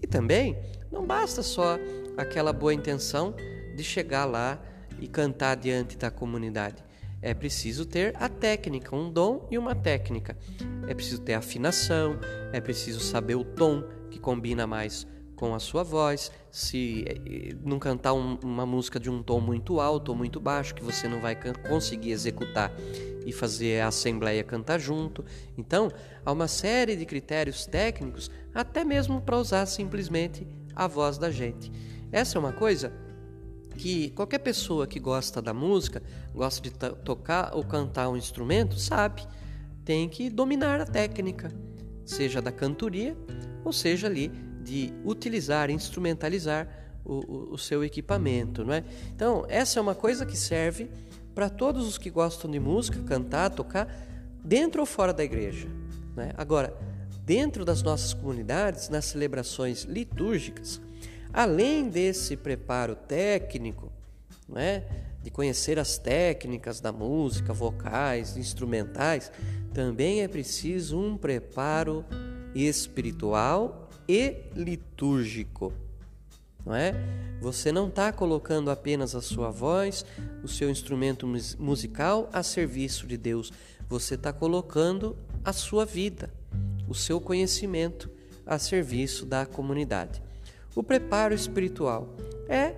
E 0.03 0.07
também 0.07 0.57
não 0.91 1.05
basta 1.05 1.43
só 1.43 1.77
aquela 2.17 2.55
boa 2.55 2.73
intenção 2.73 3.35
de 3.77 3.85
chegar 3.85 4.25
lá 4.25 4.59
e 4.99 5.07
cantar 5.07 5.57
diante 5.57 5.99
da 5.99 6.11
comunidade 6.11 6.90
É 7.23 7.35
preciso 7.35 7.85
ter 7.85 8.15
a 8.17 8.29
técnica, 8.29 8.97
um 8.97 9.11
dom 9.11 9.47
e 9.51 9.59
uma 9.59 9.75
técnica. 9.75 10.37
É 10.89 10.95
preciso 10.95 11.21
ter 11.21 11.35
afinação, 11.35 12.19
é 12.53 12.61
preciso 12.61 13.01
saber 13.01 13.35
o 13.35 13.45
tom 13.45 13.85
que 14.11 14.19
combina 14.19 14.67
mais 14.67 15.07
com 15.37 15.55
a 15.55 15.59
sua 15.59 15.83
voz, 15.83 16.31
se 16.51 17.05
eh, 17.07 17.55
não 17.65 17.79
cantar 17.79 18.13
um, 18.13 18.39
uma 18.45 18.67
música 18.67 19.01
de 19.01 19.09
um 19.09 19.23
tom 19.23 19.41
muito 19.41 19.81
alto 19.81 20.11
ou 20.11 20.15
muito 20.15 20.39
baixo, 20.39 20.75
que 20.75 20.83
você 20.83 21.09
não 21.09 21.19
vai 21.19 21.35
conseguir 21.67 22.11
executar 22.11 22.71
e 23.25 23.33
fazer 23.33 23.81
a 23.81 23.89
assembleia 23.89 24.45
cantar 24.45 24.79
junto. 24.79 25.25
Então, 25.57 25.91
há 26.27 26.33
uma 26.33 26.47
série 26.47 26.95
de 26.95 27.07
critérios 27.07 27.65
técnicos, 27.65 28.31
até 28.55 28.85
mesmo 28.85 29.23
para 29.23 29.39
usar 29.39 29.65
simplesmente 29.65 30.47
a 30.77 30.87
voz 30.87 31.17
da 31.17 31.31
gente. 31.31 31.73
Essa 32.13 32.37
é 32.37 32.39
uma 32.39 32.53
coisa 32.53 32.93
que 33.81 34.11
qualquer 34.11 34.41
pessoa 34.41 34.87
que 34.87 35.01
gosta 35.01 35.41
da 35.41 35.55
música, 35.55 36.03
gosta 36.35 36.61
de 36.61 36.71
tocar 37.03 37.53
ou 37.55 37.65
cantar 37.65 38.11
um 38.11 38.17
instrumento, 38.17 38.79
sabe, 38.79 39.27
tem 39.87 40.07
que 40.07 40.29
dominar 40.29 40.83
a 40.83 40.85
técnica, 40.85 41.51
seja 42.05 42.43
da 42.43 42.53
cantoria 42.53 43.17
ou 43.65 43.73
seja 43.73 44.07
ali 44.07 44.29
de 44.63 44.93
utilizar, 45.03 45.71
instrumentalizar 45.71 46.69
o, 47.03 47.15
o, 47.15 47.55
o 47.55 47.59
seu 47.59 47.83
equipamento, 47.83 48.67
não 48.67 48.75
é? 48.75 48.85
Então, 49.15 49.47
essa 49.49 49.79
é 49.79 49.83
uma 49.83 49.95
coisa 49.95 50.27
que 50.27 50.37
serve 50.37 50.91
para 51.35 51.49
todos 51.49 51.89
os 51.89 51.97
que 51.97 52.11
gostam 52.11 52.51
de 52.51 52.61
música, 52.61 53.03
cantar, 53.05 53.49
tocar, 53.49 53.89
dentro 54.45 54.83
ou 54.83 54.87
fora 54.87 55.15
da 55.15 55.25
igreja. 55.25 55.69
Né? 56.15 56.33
Agora, 56.37 56.77
dentro 57.25 57.65
das 57.65 57.83
nossas 57.83 58.13
comunidades, 58.13 58.91
nas 58.91 59.07
celebrações 59.07 59.85
litúrgicas, 59.85 60.83
além 61.33 61.89
desse 61.89 62.37
preparo 62.37 62.95
técnico, 62.95 63.93
né, 64.49 64.85
de 65.23 65.31
conhecer 65.31 65.79
as 65.79 65.99
técnicas 65.99 66.81
da 66.81 66.93
música, 66.93 67.53
vocais, 67.53 68.37
instrumentais, 68.37 69.31
também 69.73 70.23
é 70.23 70.29
preciso 70.29 70.99
um 70.99 71.17
preparo 71.17 72.05
espiritual 72.55 73.89
e 74.09 74.37
litúrgico. 74.57 75.73
Não 76.65 76.75
é? 76.75 76.95
Você 77.41 77.73
não 77.73 77.89
está 77.89 78.13
colocando 78.13 78.71
apenas 78.71 79.15
a 79.15 79.23
sua 79.23 79.51
voz, 79.51 80.05
o 80.43 80.49
seu 80.49 80.69
instrumento 80.69 81.27
musical 81.59 82.29
a 82.33 82.43
serviço 82.43 83.07
de 83.07 83.17
Deus. 83.17 83.53
Você 83.89 84.15
está 84.15 84.33
colocando 84.33 85.17
a 85.45 85.53
sua 85.53 85.87
vida, 85.87 86.31
o 86.89 86.95
seu 86.95 87.21
conhecimento 87.21 88.11
a 88.45 88.59
serviço 88.59 89.25
da 89.25 89.47
comunidade. 89.47 90.21
O 90.75 90.83
preparo 90.83 91.35
espiritual 91.35 92.15
é 92.49 92.75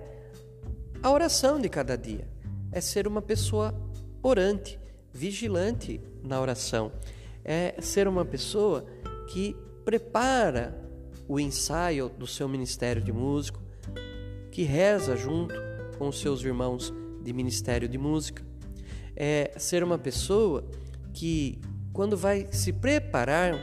a 1.01 1.11
oração 1.11 1.59
de 1.59 1.69
cada 1.69 1.95
dia, 1.95 2.27
é 2.71 2.81
ser 2.81 3.07
uma 3.07 3.21
pessoa 3.21 3.73
orante, 4.21 4.79
vigilante 5.11 6.01
na 6.23 6.41
oração, 6.41 6.91
é 7.43 7.75
ser 7.79 8.07
uma 8.07 8.25
pessoa 8.25 8.85
que 9.27 9.55
prepara 9.85 10.81
o 11.27 11.39
ensaio 11.39 12.09
do 12.09 12.25
seu 12.25 12.47
ministério 12.47 13.01
de 13.01 13.11
músico, 13.11 13.61
que 14.51 14.63
reza 14.63 15.15
junto 15.15 15.53
com 15.97 16.07
os 16.07 16.19
seus 16.19 16.41
irmãos 16.43 16.93
de 17.21 17.33
ministério 17.33 17.87
de 17.87 17.97
música. 17.97 18.43
É 19.15 19.51
ser 19.57 19.83
uma 19.83 19.97
pessoa 19.97 20.65
que, 21.13 21.59
quando 21.91 22.17
vai 22.17 22.47
se 22.51 22.73
preparar 22.73 23.55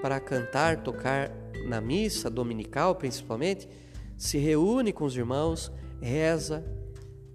para 0.00 0.20
cantar, 0.20 0.82
tocar 0.82 1.30
na 1.66 1.80
missa 1.80 2.30
dominical, 2.30 2.94
principalmente, 2.94 3.68
se 4.16 4.38
reúne 4.38 4.92
com 4.92 5.04
os 5.04 5.16
irmãos, 5.16 5.70
reza, 6.00 6.64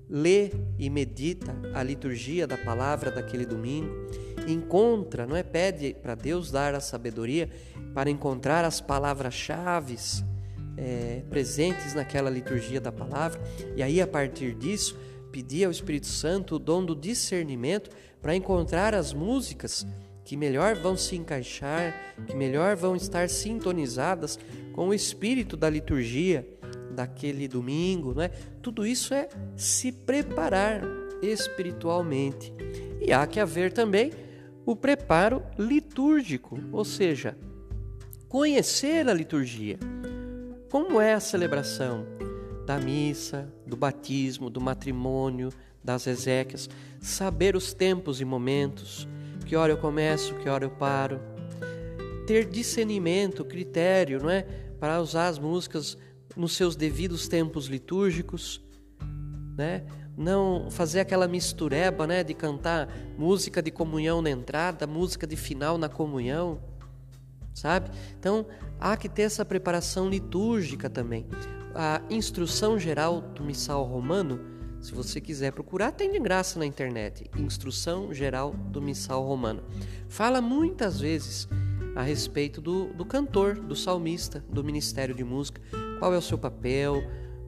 lê 0.10 0.52
e 0.78 0.90
medita 0.90 1.56
a 1.74 1.82
liturgia 1.84 2.46
da 2.46 2.58
palavra 2.58 3.12
daquele 3.12 3.46
domingo, 3.46 3.94
encontra, 4.48 5.26
não 5.26 5.36
é? 5.36 5.44
Pede 5.44 5.94
para 5.94 6.16
Deus 6.16 6.52
dar 6.52 6.74
a 6.76 6.80
sabedoria 6.80 7.50
para 7.94 8.10
encontrar 8.10 8.66
as 8.66 8.82
palavras-chave 8.82 9.98
é, 10.78 11.24
presentes 11.30 11.94
naquela 11.94 12.30
liturgia 12.30 12.82
da 12.82 12.92
palavra, 12.92 13.40
e 13.76 13.84
aí 13.84 14.02
a 14.02 14.08
partir 14.08 14.54
disso 14.56 14.98
pedir 15.32 15.66
ao 15.66 15.72
Espírito 15.72 16.08
Santo 16.08 16.56
o 16.56 16.60
dom 16.60 16.84
do 16.84 16.96
discernimento 16.96 17.90
para 18.22 18.36
encontrar 18.36 18.94
as 18.94 19.14
músicas 19.14 19.86
que 20.32 20.38
melhor 20.38 20.76
vão 20.76 20.96
se 20.96 21.18
encaixar, 21.18 21.94
que 22.26 22.34
melhor 22.34 22.74
vão 22.78 22.96
estar 22.96 23.28
sintonizadas 23.28 24.40
com 24.72 24.88
o 24.88 24.94
espírito 24.94 25.58
da 25.58 25.70
liturgia 25.70 26.48
daquele 26.96 27.50
domingo, 27.50 28.14
não 28.14 28.22
é? 28.22 28.30
Tudo 28.62 28.88
isso 28.88 29.14
é 29.14 29.28
se 29.58 29.92
preparar 29.92 30.84
espiritualmente. 31.22 32.54
E 33.02 33.12
há 33.12 33.28
que 33.28 33.42
haver 33.42 33.74
também 33.74 34.14
o 34.66 34.74
preparo 34.74 35.44
litúrgico, 35.60 36.58
ou 36.72 36.86
seja, 36.86 37.38
conhecer 38.30 39.10
a 39.10 39.14
liturgia. 39.14 39.78
Como 40.70 41.02
é 41.02 41.14
a 41.14 41.20
celebração 41.20 42.06
da 42.66 42.80
missa, 42.80 43.54
do 43.68 43.76
batismo, 43.76 44.50
do 44.50 44.62
matrimônio, 44.62 45.50
das 45.84 46.08
exéquias, 46.08 46.70
saber 47.02 47.54
os 47.54 47.74
tempos 47.74 48.22
e 48.22 48.24
momentos, 48.24 49.10
que 49.52 49.56
hora 49.58 49.74
eu 49.74 49.78
começo, 49.78 50.34
que 50.36 50.48
hora 50.48 50.64
eu 50.64 50.70
paro, 50.70 51.20
ter 52.26 52.46
discernimento, 52.46 53.44
critério, 53.44 54.24
não 54.24 54.30
é, 54.30 54.44
para 54.80 55.02
usar 55.02 55.28
as 55.28 55.38
músicas 55.38 55.98
nos 56.38 56.56
seus 56.56 56.74
devidos 56.74 57.28
tempos 57.28 57.66
litúrgicos, 57.66 58.62
né? 59.58 59.84
Não 60.18 60.72
fazer 60.72 61.02
aquela 61.02 61.28
mistureba, 61.28 62.08
né, 62.08 62.24
de 62.24 62.34
cantar 62.34 62.88
música 63.18 63.62
de 63.62 63.72
comunhão 63.72 64.22
na 64.22 64.30
entrada, 64.30 64.88
música 64.88 65.28
de 65.28 65.36
final 65.36 65.78
na 65.78 65.90
comunhão 65.90 66.62
sabe? 67.54 67.90
Então, 68.18 68.46
há 68.80 68.96
que 68.96 69.10
ter 69.10 69.24
essa 69.24 69.44
preparação 69.44 70.10
litúrgica 70.10 70.90
também. 70.90 71.28
A 71.76 72.02
instrução 72.10 72.80
geral 72.80 73.20
do 73.20 73.44
missal 73.44 73.84
romano, 73.84 74.40
se 74.82 74.94
você 74.94 75.22
quiser 75.22 75.52
procurar, 75.52 75.92
tem 75.92 76.12
de 76.12 76.20
graça 76.20 76.58
na 76.58 76.66
internet. 76.66 77.30
Instrução 77.38 78.12
geral 78.14 78.52
do 78.52 78.82
missal 78.82 79.24
romano. 79.24 79.64
Fala 80.10 80.42
muitas 80.42 81.00
vezes 81.00 81.48
a 81.96 82.02
respeito 82.02 82.60
do, 82.60 82.88
do 82.94 83.06
cantor, 83.06 83.56
do 83.56 83.76
salmista, 83.76 84.44
do 84.50 84.64
ministério 84.64 85.14
de 85.14 85.24
música, 85.24 85.62
qual 86.00 86.14
é 86.14 86.18
o 86.18 86.22
seu 86.22 86.38
papel, 86.38 87.04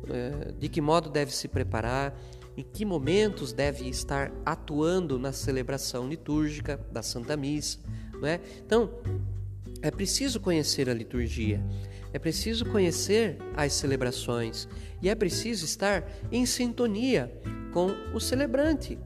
é, 0.10 0.52
de 0.60 0.70
que 0.70 0.80
modo 0.80 1.10
deve 1.10 1.34
se 1.34 1.48
preparar, 1.48 2.16
em 2.56 2.64
que 2.64 2.86
momentos 2.86 3.52
deve 3.52 3.90
estar 3.90 4.32
atuando 4.46 5.18
na 5.18 5.32
celebração 5.32 6.08
litúrgica 6.08 6.80
da 6.92 7.02
Santa 7.02 7.36
Missa. 7.36 7.80
Não 8.14 8.28
é? 8.28 8.40
Então, 8.64 8.92
é 9.82 9.90
preciso 9.90 10.40
conhecer 10.40 10.90
a 10.90 10.94
liturgia, 10.94 11.64
é 12.14 12.20
preciso 12.20 12.66
conhecer 12.68 13.38
as 13.58 13.74
celebrações 13.74 14.68
e 15.02 15.10
é 15.10 15.16
preciso 15.16 15.66
estar 15.66 16.08
em 16.32 16.46
sintonia 16.46 17.30
com 17.74 17.88
o 18.14 18.20
celebrante, 18.20 19.00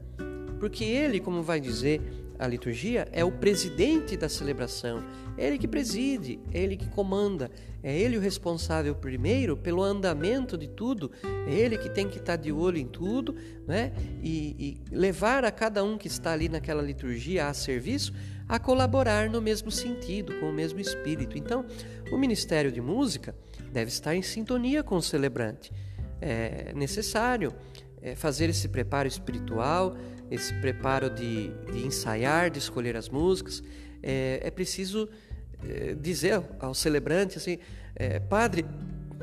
porque 0.60 0.84
ele, 0.84 1.18
como 1.18 1.42
vai 1.42 1.58
dizer 1.58 2.02
a 2.38 2.46
liturgia, 2.46 3.08
é 3.10 3.24
o 3.24 3.32
presidente 3.32 4.16
da 4.16 4.28
celebração, 4.28 5.02
é 5.36 5.46
ele 5.46 5.58
que 5.58 5.66
preside, 5.66 6.38
é 6.52 6.62
ele 6.62 6.76
que 6.76 6.88
comanda, 6.88 7.50
é 7.82 7.96
ele 7.96 8.16
o 8.16 8.20
responsável 8.20 8.94
primeiro 8.94 9.56
pelo 9.56 9.82
andamento 9.82 10.56
de 10.56 10.68
tudo, 10.68 11.10
é 11.46 11.54
ele 11.54 11.78
que 11.78 11.88
tem 11.88 12.08
que 12.08 12.18
estar 12.18 12.36
de 12.36 12.52
olho 12.52 12.76
em 12.76 12.86
tudo, 12.86 13.34
né? 13.66 13.92
e, 14.22 14.78
e 14.90 14.94
levar 14.94 15.44
a 15.44 15.50
cada 15.50 15.82
um 15.82 15.96
que 15.96 16.08
está 16.08 16.32
ali 16.32 16.48
naquela 16.48 16.82
liturgia 16.82 17.48
a 17.48 17.54
serviço 17.54 18.12
a 18.48 18.58
colaborar 18.58 19.28
no 19.28 19.42
mesmo 19.42 19.70
sentido, 19.70 20.32
com 20.40 20.48
o 20.48 20.52
mesmo 20.52 20.80
espírito. 20.80 21.36
Então, 21.36 21.66
o 22.10 22.18
Ministério 22.18 22.72
de 22.72 22.80
Música 22.80 23.34
deve 23.72 23.90
estar 23.90 24.14
em 24.14 24.22
sintonia 24.22 24.82
com 24.82 24.96
o 24.96 25.02
celebrante. 25.02 25.72
É 26.20 26.72
necessário 26.74 27.54
é, 28.02 28.14
fazer 28.14 28.48
esse 28.48 28.68
preparo 28.68 29.06
espiritual, 29.06 29.96
esse 30.30 30.52
preparo 30.60 31.10
de, 31.10 31.48
de 31.72 31.86
ensaiar, 31.86 32.50
de 32.50 32.58
escolher 32.58 32.96
as 32.96 33.08
músicas. 33.08 33.62
É, 34.02 34.40
é 34.42 34.50
preciso 34.50 35.08
é, 35.62 35.94
dizer 35.94 36.42
ao 36.58 36.74
celebrante 36.74 37.38
assim: 37.38 37.58
é, 37.94 38.18
Padre, 38.18 38.64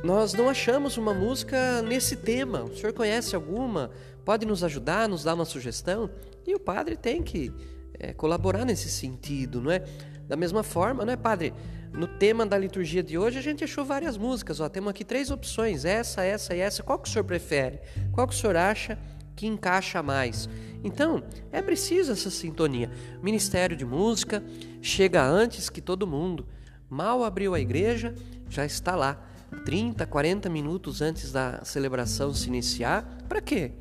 nós 0.04 0.34
não 0.34 0.50
achamos 0.50 0.98
uma 0.98 1.14
música 1.14 1.82
nesse 1.82 2.16
tema. 2.16 2.64
O 2.64 2.76
senhor 2.76 2.94
conhece 2.94 3.36
alguma? 3.36 3.92
Pode 4.24 4.46
nos 4.46 4.64
ajudar, 4.64 5.08
nos 5.08 5.24
dar 5.24 5.34
uma 5.34 5.46
sugestão? 5.46 6.10
E 6.46 6.54
o 6.54 6.60
padre 6.60 6.96
tem 6.96 7.24
que 7.24 7.52
é, 8.00 8.14
colaborar 8.14 8.66
nesse 8.66 8.90
sentido, 8.90 9.62
não 9.62 9.72
é? 9.72 9.84
Da 10.28 10.36
mesma 10.36 10.64
forma, 10.64 11.06
não 11.06 11.14
é, 11.14 11.16
padre? 11.18 11.54
No 11.98 12.08
tema 12.08 12.46
da 12.46 12.58
liturgia 12.58 13.02
de 13.02 13.18
hoje, 13.18 13.40
a 13.40 13.42
gente 13.42 13.64
achou 13.64 13.86
várias 13.86 14.18
músicas. 14.18 14.60
Ó, 14.60 14.68
temos 14.68 14.90
aqui 14.90 15.06
três 15.06 15.32
opções: 15.32 15.86
essa, 15.86 16.24
essa 16.24 16.54
e 16.54 16.60
essa. 16.60 16.84
Qual 16.84 17.00
que 17.00 17.08
o 17.08 17.12
senhor 17.12 17.24
prefere? 17.24 17.80
Qual 18.12 18.28
que 18.28 18.34
o 18.34 18.38
senhor 18.38 18.58
acha 18.58 18.98
que 19.36 19.48
encaixa 19.48 20.04
mais? 20.04 20.50
Então, 20.84 21.24
é 21.52 21.62
preciso 21.62 22.12
essa 22.12 22.30
sintonia. 22.30 22.92
Ministério 23.22 23.76
de 23.76 23.86
Música 23.86 24.44
chega 24.82 25.24
antes 25.24 25.70
que 25.70 25.82
todo 25.82 26.06
mundo. 26.06 26.46
Mal 26.90 27.24
abriu 27.24 27.56
a 27.56 27.60
igreja, 27.60 28.14
já 28.50 28.66
está 28.66 28.96
lá. 28.96 29.26
30, 29.64 30.06
40 30.06 30.50
minutos 30.50 31.02
antes 31.02 31.32
da 31.32 31.64
celebração 31.64 32.34
se 32.34 32.48
iniciar. 32.48 33.24
Para 33.30 33.40
quê? 33.40 33.72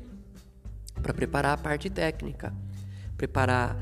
Para 1.03 1.13
preparar 1.13 1.53
a 1.53 1.61
parte 1.61 1.89
técnica 1.89 2.53
preparar 3.17 3.77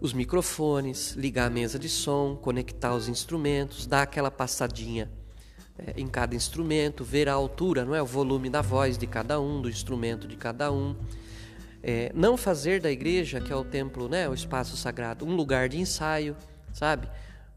os 0.00 0.12
microfones, 0.12 1.12
ligar 1.12 1.46
a 1.46 1.50
mesa 1.50 1.78
de 1.78 1.88
som, 1.88 2.36
conectar 2.36 2.94
os 2.94 3.08
instrumentos, 3.08 3.86
dar 3.86 4.02
aquela 4.02 4.30
passadinha 4.30 5.10
é, 5.76 6.00
em 6.00 6.06
cada 6.06 6.36
instrumento, 6.36 7.04
ver 7.04 7.28
a 7.28 7.32
altura, 7.32 7.84
não 7.84 7.94
é 7.94 8.02
o 8.02 8.06
volume 8.06 8.48
da 8.48 8.62
voz 8.62 8.96
de 8.96 9.06
cada 9.06 9.40
um, 9.40 9.60
do 9.60 9.68
instrumento 9.68 10.28
de 10.28 10.36
cada 10.36 10.70
um. 10.70 10.94
É, 11.82 12.12
não 12.14 12.36
fazer 12.36 12.80
da 12.80 12.90
igreja, 12.90 13.40
que 13.40 13.52
é 13.52 13.56
o 13.56 13.64
templo, 13.64 14.08
né, 14.08 14.28
o 14.28 14.34
espaço 14.34 14.76
sagrado, 14.76 15.24
um 15.24 15.34
lugar 15.34 15.68
de 15.68 15.78
ensaio, 15.78 16.36
sabe? 16.72 17.08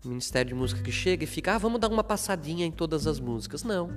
O 0.04 0.08
Ministério 0.08 0.50
de 0.50 0.56
Música 0.56 0.82
que 0.82 0.92
chega 0.92 1.24
e 1.24 1.28
fica, 1.28 1.56
ah, 1.56 1.58
vamos 1.60 1.80
dar 1.80 1.90
uma 1.90 2.04
passadinha 2.04 2.66
em 2.66 2.72
todas 2.72 3.06
as 3.06 3.20
músicas. 3.20 3.64
Não, 3.64 3.92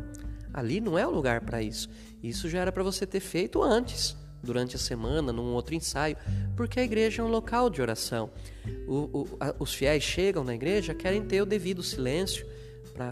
ali 0.52 0.80
não 0.80 0.98
é 0.98 1.06
o 1.06 1.10
lugar 1.10 1.40
para 1.40 1.62
isso. 1.62 1.88
Isso 2.22 2.48
já 2.48 2.60
era 2.60 2.72
para 2.72 2.82
você 2.82 3.06
ter 3.06 3.20
feito 3.20 3.62
antes 3.62 4.16
durante 4.44 4.76
a 4.76 4.78
semana, 4.78 5.32
num 5.32 5.52
outro 5.54 5.74
ensaio, 5.74 6.16
porque 6.56 6.78
a 6.78 6.84
igreja 6.84 7.22
é 7.22 7.24
um 7.24 7.28
local 7.28 7.68
de 7.68 7.82
oração. 7.82 8.30
O, 8.86 9.22
o, 9.22 9.36
a, 9.40 9.54
os 9.58 9.74
fiéis 9.74 10.04
chegam 10.04 10.44
na 10.44 10.54
igreja, 10.54 10.94
querem 10.94 11.24
ter 11.24 11.42
o 11.42 11.46
devido 11.46 11.82
silêncio 11.82 12.46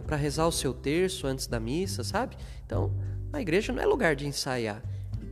para 0.06 0.16
rezar 0.16 0.46
o 0.46 0.52
seu 0.52 0.72
terço 0.72 1.26
antes 1.26 1.46
da 1.46 1.58
missa, 1.58 2.04
sabe? 2.04 2.36
Então, 2.64 2.94
a 3.32 3.40
igreja 3.40 3.72
não 3.72 3.82
é 3.82 3.86
lugar 3.86 4.14
de 4.14 4.26
ensaiar. 4.26 4.82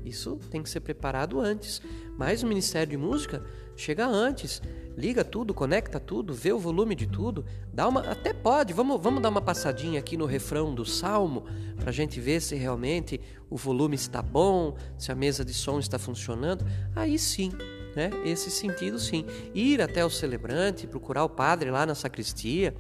Isso 0.04 0.37
tem 0.50 0.62
que 0.62 0.71
ser 0.71 0.80
preparado 0.80 1.40
antes. 1.40 1.80
Mas 2.16 2.42
o 2.42 2.47
Ministério 2.47 2.90
de 2.90 2.97
Música 2.97 3.45
chega 3.76 4.07
antes, 4.07 4.61
liga 5.00 5.25
tudo, 5.25 5.54
conecta 5.54 5.99
tudo, 5.99 6.35
vê 6.35 6.52
o 6.52 6.59
volume 6.59 6.95
de 6.95 7.07
tudo, 7.07 7.45
dá 7.73 7.88
uma, 7.88 8.00
até 8.00 8.33
pode, 8.35 8.73
vamos, 8.75 9.00
vamos 9.00 9.23
dar 9.23 9.30
uma 9.30 9.40
passadinha 9.40 9.99
aqui 9.99 10.16
no 10.16 10.26
refrão 10.26 10.75
do 10.75 10.85
salmo 10.85 11.45
para 11.76 11.88
a 11.88 11.92
gente 11.92 12.21
ver 12.21 12.40
se 12.40 12.54
realmente 12.54 13.21
o 13.49 13.57
volume 13.57 13.97
está 13.97 14.21
bom, 14.21 14.76
se 14.99 15.11
a 15.11 15.14
mesa 15.14 15.45
de 15.45 15.54
som 15.54 15.78
está 15.78 15.99
funcionando. 15.99 16.64
Aí 16.95 17.19
sim, 17.19 17.50
né? 17.97 18.11
Esse 18.25 18.50
sentido 18.50 18.99
sim. 18.99 19.25
Ir 19.54 19.80
até 19.80 20.04
o 20.04 20.11
celebrante, 20.11 20.87
procurar 20.87 21.25
o 21.25 21.28
padre 21.28 21.71
lá 21.71 21.87
na 21.87 21.95
sacristia. 21.95 22.75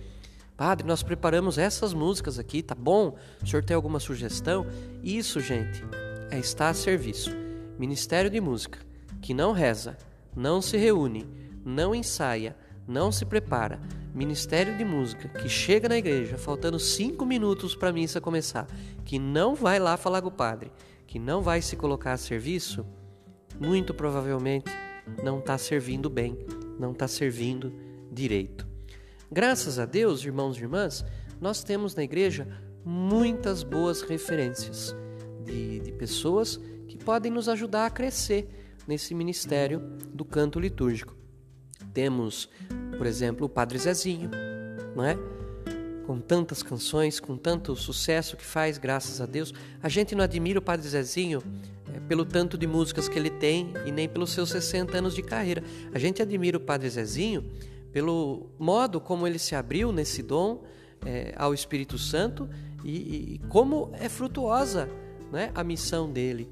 Padre, 0.56 0.86
nós 0.86 1.02
preparamos 1.02 1.56
essas 1.56 1.94
músicas 1.94 2.38
aqui, 2.38 2.62
tá 2.62 2.74
bom? 2.74 3.16
O 3.42 3.46
senhor 3.46 3.64
tem 3.64 3.74
alguma 3.74 3.98
sugestão? 3.98 4.66
Isso, 5.02 5.40
gente, 5.40 5.82
é 6.30 6.38
estar 6.38 6.68
a 6.68 6.74
serviço. 6.74 7.30
Ministério 7.78 8.30
de 8.30 8.40
Música, 8.42 8.78
que 9.22 9.32
não 9.32 9.52
reza, 9.52 9.96
não 10.36 10.60
se 10.60 10.76
reúne, 10.76 11.26
não 11.64 11.94
ensaia, 11.94 12.56
não 12.86 13.12
se 13.12 13.24
prepara. 13.24 13.80
Ministério 14.14 14.76
de 14.76 14.84
Música, 14.84 15.28
que 15.28 15.48
chega 15.48 15.88
na 15.88 15.96
igreja 15.96 16.36
faltando 16.36 16.78
cinco 16.78 17.24
minutos 17.24 17.76
para 17.76 17.90
a 17.90 17.92
missa 17.92 18.20
começar, 18.20 18.66
que 19.04 19.18
não 19.18 19.54
vai 19.54 19.78
lá 19.78 19.96
falar 19.96 20.20
com 20.20 20.28
o 20.28 20.32
padre, 20.32 20.72
que 21.06 21.18
não 21.18 21.42
vai 21.42 21.62
se 21.62 21.76
colocar 21.76 22.12
a 22.12 22.16
serviço, 22.16 22.84
muito 23.60 23.94
provavelmente 23.94 24.70
não 25.22 25.38
está 25.38 25.56
servindo 25.58 26.10
bem, 26.10 26.38
não 26.78 26.92
está 26.92 27.06
servindo 27.06 27.72
direito. 28.10 28.66
Graças 29.30 29.78
a 29.78 29.84
Deus, 29.84 30.24
irmãos 30.24 30.56
e 30.56 30.60
irmãs, 30.60 31.04
nós 31.40 31.62
temos 31.62 31.94
na 31.94 32.02
igreja 32.02 32.48
muitas 32.84 33.62
boas 33.62 34.02
referências 34.02 34.94
de, 35.44 35.80
de 35.80 35.92
pessoas 35.92 36.56
que 36.88 36.98
podem 36.98 37.30
nos 37.30 37.48
ajudar 37.48 37.86
a 37.86 37.90
crescer 37.90 38.48
nesse 38.88 39.14
ministério 39.14 39.80
do 40.12 40.24
canto 40.24 40.58
litúrgico. 40.58 41.19
Temos, 41.92 42.48
por 42.96 43.06
exemplo, 43.06 43.46
o 43.46 43.48
Padre 43.48 43.78
Zezinho, 43.78 44.30
não 44.94 45.04
é? 45.04 45.16
Com 46.06 46.18
tantas 46.18 46.62
canções, 46.62 47.20
com 47.20 47.36
tanto 47.36 47.74
sucesso 47.76 48.36
que 48.36 48.44
faz, 48.44 48.78
graças 48.78 49.20
a 49.20 49.26
Deus. 49.26 49.52
A 49.82 49.88
gente 49.88 50.14
não 50.14 50.24
admira 50.24 50.58
o 50.58 50.62
Padre 50.62 50.88
Zezinho 50.88 51.42
é, 51.94 52.00
pelo 52.00 52.24
tanto 52.24 52.58
de 52.58 52.66
músicas 52.66 53.08
que 53.08 53.18
ele 53.18 53.30
tem 53.30 53.72
e 53.86 53.92
nem 53.92 54.08
pelos 54.08 54.30
seus 54.30 54.50
60 54.50 54.98
anos 54.98 55.14
de 55.14 55.22
carreira. 55.22 55.62
A 55.92 55.98
gente 55.98 56.20
admira 56.20 56.56
o 56.56 56.60
Padre 56.60 56.88
Zezinho 56.90 57.44
pelo 57.92 58.46
modo 58.58 59.00
como 59.00 59.26
ele 59.26 59.38
se 59.38 59.54
abriu 59.54 59.92
nesse 59.92 60.22
dom 60.22 60.62
é, 61.04 61.32
ao 61.36 61.52
Espírito 61.52 61.98
Santo 61.98 62.48
e, 62.84 63.34
e 63.34 63.40
como 63.48 63.90
é 63.94 64.08
frutuosa 64.08 64.88
né, 65.30 65.50
a 65.54 65.62
missão 65.62 66.10
dele. 66.10 66.48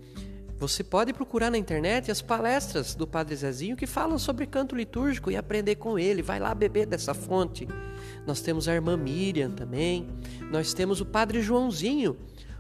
Você 0.59 0.83
pode 0.83 1.13
procurar 1.13 1.53
na 1.53 1.59
internet 1.59 2.11
as 2.11 2.21
palestras 2.21 2.93
do 2.93 3.07
Padre 3.07 3.37
Zezinho 3.37 3.77
que 3.77 3.87
falam 3.87 4.19
sobre 4.19 4.45
canto 4.45 4.75
litúrgico 4.75 5.31
e 5.31 5.37
aprender 5.37 5.77
com 5.77 5.97
ele. 5.97 6.21
Vai 6.21 6.41
lá 6.41 6.53
beber 6.53 6.85
dessa 6.85 7.15
fonte. 7.15 7.69
Nós 8.27 8.41
temos 8.41 8.67
a 8.67 8.75
irmã 8.75 8.97
Miriam 8.97 9.53
também. 9.53 10.09
Nós 10.51 10.75
temos 10.75 11.01
o 11.01 11.07
Padre 11.07 11.43
Joãozinho. 11.43 12.17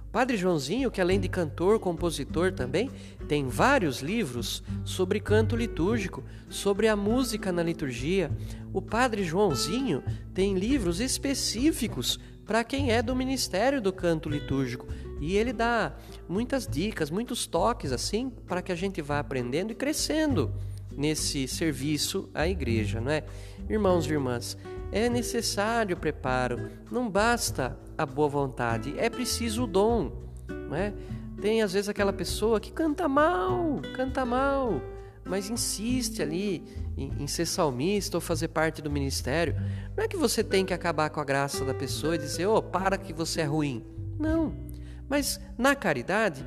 O 0.07 0.11
Padre 0.13 0.37
Joãozinho, 0.37 0.93
que 0.93 1.01
além 1.01 1.19
de 1.19 1.29
cantor, 1.29 1.81
compositor 1.81 2.53
também, 2.53 2.89
tem 3.27 3.49
vários 3.49 3.99
livros 3.99 4.63
sobre 4.85 5.19
canto 5.19 5.57
litúrgico, 5.57 6.23
sobre 6.49 6.87
a 6.87 6.95
música 6.95 7.51
na 7.51 7.65
liturgia. 7.65 8.31
O 8.73 8.81
Padre 8.81 9.25
Joãozinho 9.25 10.05
tem 10.33 10.55
livros 10.55 11.01
específicos 11.01 12.19
para 12.47 12.65
quem 12.65 12.93
é 12.93 13.03
do 13.03 13.15
ministério 13.15 13.83
do 13.83 13.93
canto 13.93 14.31
litúrgico. 14.31 14.87
E 15.21 15.37
ele 15.37 15.53
dá 15.53 15.95
muitas 16.29 16.67
dicas, 16.67 17.11
muitos 17.11 17.47
toques 17.47 17.93
assim, 17.93 18.31
para 18.47 18.63
que 18.63 18.73
a 18.73 18.77
gente 18.77 19.03
vá 19.03 19.19
aprendendo 19.19 19.73
e 19.73 19.75
crescendo 19.75 20.53
nesse 20.97 21.47
serviço 21.47 22.29
à 22.35 22.49
igreja, 22.49 23.01
não 23.01 23.11
é? 23.11 23.25
Irmãos 23.69 24.07
e 24.07 24.13
irmãs, 24.13 24.57
é 24.91 25.09
necessário 25.09 25.97
preparo, 25.97 26.71
não 26.91 27.09
basta 27.09 27.79
a 27.97 28.07
boa 28.07 28.29
vontade, 28.29 28.95
é 28.99 29.11
preciso 29.11 29.65
o 29.65 29.67
dom, 29.67 30.13
não 30.49 30.77
é? 30.77 30.93
Tem 31.41 31.63
às 31.63 31.73
vezes 31.73 31.89
aquela 31.89 32.13
pessoa 32.13 32.59
que 32.59 32.73
canta 32.73 33.09
mal, 33.09 33.81
canta 33.95 34.25
mal, 34.25 34.81
mas 35.25 35.51
insiste 35.51 36.21
ali 36.21 36.65
em, 36.97 37.23
em, 37.23 37.27
ser 37.27 37.47
salmista 37.47 38.17
ou 38.17 38.21
fazer 38.21 38.49
parte 38.49 38.83
do 38.83 38.91
ministério. 38.91 39.55
Não 39.97 40.03
é 40.03 40.09
que 40.09 40.17
você 40.17 40.43
tem 40.43 40.65
que 40.65 40.75
acabar 40.75 41.11
com 41.11 41.21
a 41.21 41.25
graça 41.25 41.65
da 41.65 41.75
pessoa 41.75 42.17
e 42.17 42.19
dizer, 42.19 42.47
oh, 42.47 42.63
para 42.63 42.97
que 42.97 43.13
você 43.13 43.43
é 43.43 43.45
ruim. 43.45 43.85
Não. 44.19 44.68
Mas 45.09 45.41
na 45.57 45.75
caridade, 45.75 46.45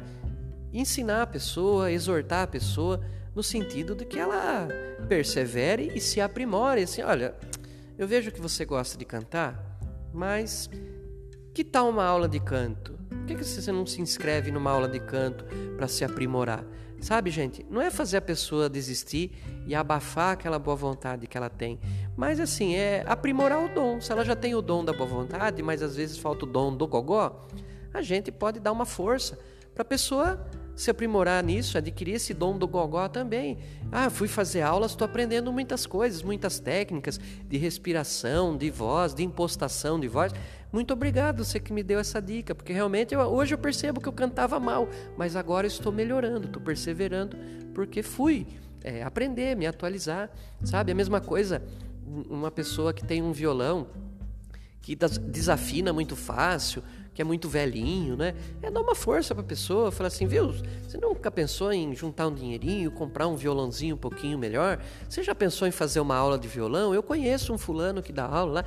ensinar 0.74 1.24
a 1.24 1.28
pessoa, 1.28 1.92
exortar 1.92 2.44
a 2.44 2.48
pessoa, 2.48 3.02
no 3.36 3.42
sentido 3.42 3.96
de 3.96 4.06
que 4.06 4.20
ela 4.20 4.68
persevere 5.08 5.92
e 5.96 6.02
se 6.02 6.22
aprimore. 6.22 6.84
Assim, 6.84 7.02
olha, 7.02 7.36
eu 7.98 8.08
vejo 8.08 8.32
que 8.32 8.42
você 8.42 8.66
gosta 8.66 8.98
de 8.98 9.06
cantar, 9.06 9.80
mas 10.14 10.70
que 11.54 11.64
tal 11.64 11.90
uma 11.90 12.06
aula 12.06 12.28
de 12.28 12.40
canto? 12.40 13.00
Por 13.10 13.26
que, 13.26 13.36
que 13.36 13.44
você 13.44 13.72
não 13.72 13.86
se 13.86 14.02
inscreve 14.02 14.52
numa 14.52 14.72
aula 14.72 14.88
de 14.88 15.00
canto 15.00 15.46
para 15.76 15.88
se 15.88 16.04
aprimorar? 16.04 16.66
Sabe, 17.02 17.32
gente, 17.32 17.66
não 17.68 17.82
é 17.82 17.90
fazer 17.90 18.18
a 18.18 18.22
pessoa 18.22 18.70
desistir 18.70 19.32
e 19.66 19.74
abafar 19.74 20.34
aquela 20.34 20.60
boa 20.60 20.76
vontade 20.76 21.26
que 21.26 21.36
ela 21.36 21.50
tem, 21.50 21.80
mas 22.16 22.40
assim, 22.40 22.76
é 22.76 23.04
aprimorar 23.08 23.66
o 23.66 23.70
dom. 23.74 24.00
Se 24.00 24.12
ela 24.12 24.24
já 24.24 24.36
tem 24.36 24.54
o 24.54 24.62
dom 24.62 24.86
da 24.86 24.94
boa 24.94 25.10
vontade, 25.10 25.64
mas 25.64 25.82
às 25.82 25.96
vezes 25.96 26.18
falta 26.20 26.46
o 26.46 26.48
dom 26.48 26.76
do 26.76 26.86
gogó, 26.88 27.48
a 27.94 28.02
gente 28.02 28.32
pode 28.32 28.60
dar 28.60 28.72
uma 28.72 28.86
força 28.86 29.38
para 29.74 29.82
a 29.82 29.86
pessoa 29.86 30.46
se 30.76 30.90
aprimorar 30.90 31.44
nisso, 31.44 31.78
adquirir 31.78 32.16
esse 32.16 32.34
dom 32.34 32.58
do 32.58 32.68
gogó 32.68 33.08
também. 33.08 33.58
Ah, 33.92 34.10
fui 34.10 34.28
fazer 34.28 34.62
aulas, 34.62 34.92
estou 34.92 35.06
aprendendo 35.06 35.52
muitas 35.52 35.86
coisas, 35.86 36.24
muitas 36.24 36.60
técnicas 36.60 37.20
de 37.46 37.58
respiração, 37.58 38.58
de 38.58 38.70
voz, 38.70 39.14
de 39.14 39.24
impostação 39.24 40.00
de 40.00 40.08
voz. 40.08 40.34
Muito 40.72 40.94
obrigado, 40.94 41.44
você 41.44 41.60
que 41.60 41.74
me 41.74 41.84
deu 41.84 42.00
essa 42.00 42.22
dica, 42.22 42.56
porque 42.56 42.72
realmente 42.72 43.14
eu, 43.14 43.20
hoje 43.20 43.54
eu 43.54 43.58
percebo 43.58 44.00
que 44.00 44.08
eu 44.08 44.14
cantava 44.14 44.60
mal, 44.60 44.88
mas 45.18 45.36
agora 45.36 45.68
estou 45.68 45.92
melhorando, 45.92 46.48
estou 46.48 46.62
perseverando, 46.62 47.38
porque 47.74 48.02
fui 48.02 48.48
é, 48.84 49.04
aprender, 49.04 49.56
me 49.56 49.68
atualizar, 49.68 50.32
sabe? 50.64 50.92
A 50.92 50.96
mesma 50.96 51.20
coisa, 51.20 51.62
uma 52.30 52.50
pessoa 52.50 52.94
que 52.94 53.06
tem 53.06 53.22
um 53.22 53.32
violão 53.32 53.88
que 54.82 54.96
desafina 54.96 55.94
muito 55.94 56.16
fácil, 56.16 56.82
que 57.14 57.22
é 57.22 57.26
muito 57.26 57.50
velhinho, 57.50 58.16
né? 58.16 58.34
É 58.62 58.72
dar 58.72 58.82
uma 58.82 58.96
força 58.96 59.36
para 59.36 59.44
a 59.44 59.48
pessoa, 59.48 59.92
falar 59.92 60.08
assim, 60.08 60.26
viu? 60.26 60.54
Você 60.88 60.98
nunca 60.98 61.30
pensou 61.30 61.72
em 61.72 61.94
juntar 61.94 62.28
um 62.28 62.34
dinheirinho, 62.34 62.90
comprar 62.92 63.28
um 63.28 63.36
violãozinho 63.36 63.96
um 63.96 63.98
pouquinho 63.98 64.38
melhor? 64.38 64.82
Você 65.10 65.22
já 65.22 65.36
pensou 65.36 65.68
em 65.68 65.72
fazer 65.72 66.00
uma 66.00 66.16
aula 66.16 66.40
de 66.40 66.48
violão? 66.48 66.94
Eu 66.94 67.04
conheço 67.04 67.54
um 67.54 67.58
fulano 67.58 68.02
que 68.02 68.14
dá 68.14 68.26
aula 68.26 68.62
lá. 68.62 68.66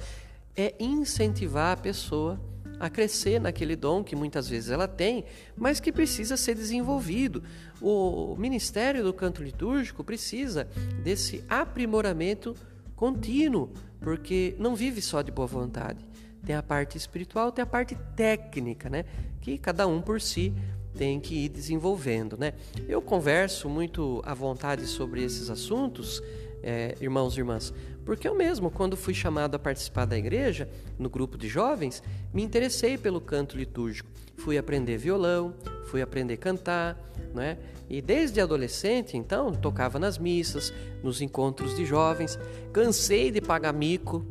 É 0.56 0.74
incentivar 0.78 1.72
a 1.72 1.76
pessoa 1.80 2.38
a 2.78 2.90
crescer 2.90 3.40
naquele 3.40 3.76
dom 3.76 4.04
que 4.04 4.14
muitas 4.14 4.48
vezes 4.48 4.70
ela 4.70 4.86
tem, 4.86 5.24
mas 5.56 5.80
que 5.80 5.90
precisa 5.90 6.36
ser 6.36 6.54
desenvolvido. 6.54 7.42
O 7.80 8.36
ministério 8.36 9.02
do 9.02 9.12
canto 9.12 9.42
litúrgico 9.42 10.04
precisa 10.04 10.68
desse 11.02 11.42
aprimoramento 11.48 12.54
contínuo, 12.94 13.70
porque 14.00 14.54
não 14.58 14.76
vive 14.76 15.00
só 15.00 15.22
de 15.22 15.32
boa 15.32 15.46
vontade 15.46 16.04
tem 16.44 16.54
a 16.54 16.62
parte 16.62 16.96
espiritual, 16.96 17.50
tem 17.50 17.62
a 17.62 17.66
parte 17.66 17.96
técnica, 18.14 18.88
né? 18.88 19.04
Que 19.40 19.58
cada 19.58 19.86
um 19.86 20.00
por 20.00 20.20
si 20.20 20.52
tem 20.96 21.18
que 21.18 21.44
ir 21.44 21.48
desenvolvendo, 21.48 22.36
né? 22.38 22.52
Eu 22.88 23.02
converso 23.02 23.68
muito 23.68 24.22
à 24.24 24.32
vontade 24.32 24.86
sobre 24.86 25.22
esses 25.22 25.50
assuntos, 25.50 26.22
é, 26.62 26.94
irmãos 27.00 27.36
e 27.36 27.40
irmãs, 27.40 27.74
Porque 28.06 28.26
eu 28.28 28.34
mesmo, 28.34 28.70
quando 28.70 28.96
fui 28.96 29.12
chamado 29.14 29.54
a 29.54 29.58
participar 29.58 30.04
da 30.04 30.16
igreja, 30.16 30.68
no 30.98 31.10
grupo 31.10 31.36
de 31.36 31.48
jovens, 31.48 32.02
me 32.32 32.42
interessei 32.42 32.96
pelo 32.96 33.20
canto 33.20 33.56
litúrgico. 33.56 34.10
Fui 34.36 34.58
aprender 34.58 34.96
violão, 34.96 35.54
fui 35.86 36.02
aprender 36.02 36.34
a 36.34 36.38
cantar, 36.38 36.98
né? 37.34 37.58
E 37.88 38.00
desde 38.00 38.40
adolescente, 38.40 39.16
então, 39.16 39.52
tocava 39.52 39.98
nas 39.98 40.18
missas, 40.18 40.72
nos 41.02 41.20
encontros 41.20 41.76
de 41.76 41.84
jovens. 41.84 42.38
Cansei 42.72 43.30
de 43.30 43.40
pagar 43.40 43.72
mico, 43.72 44.24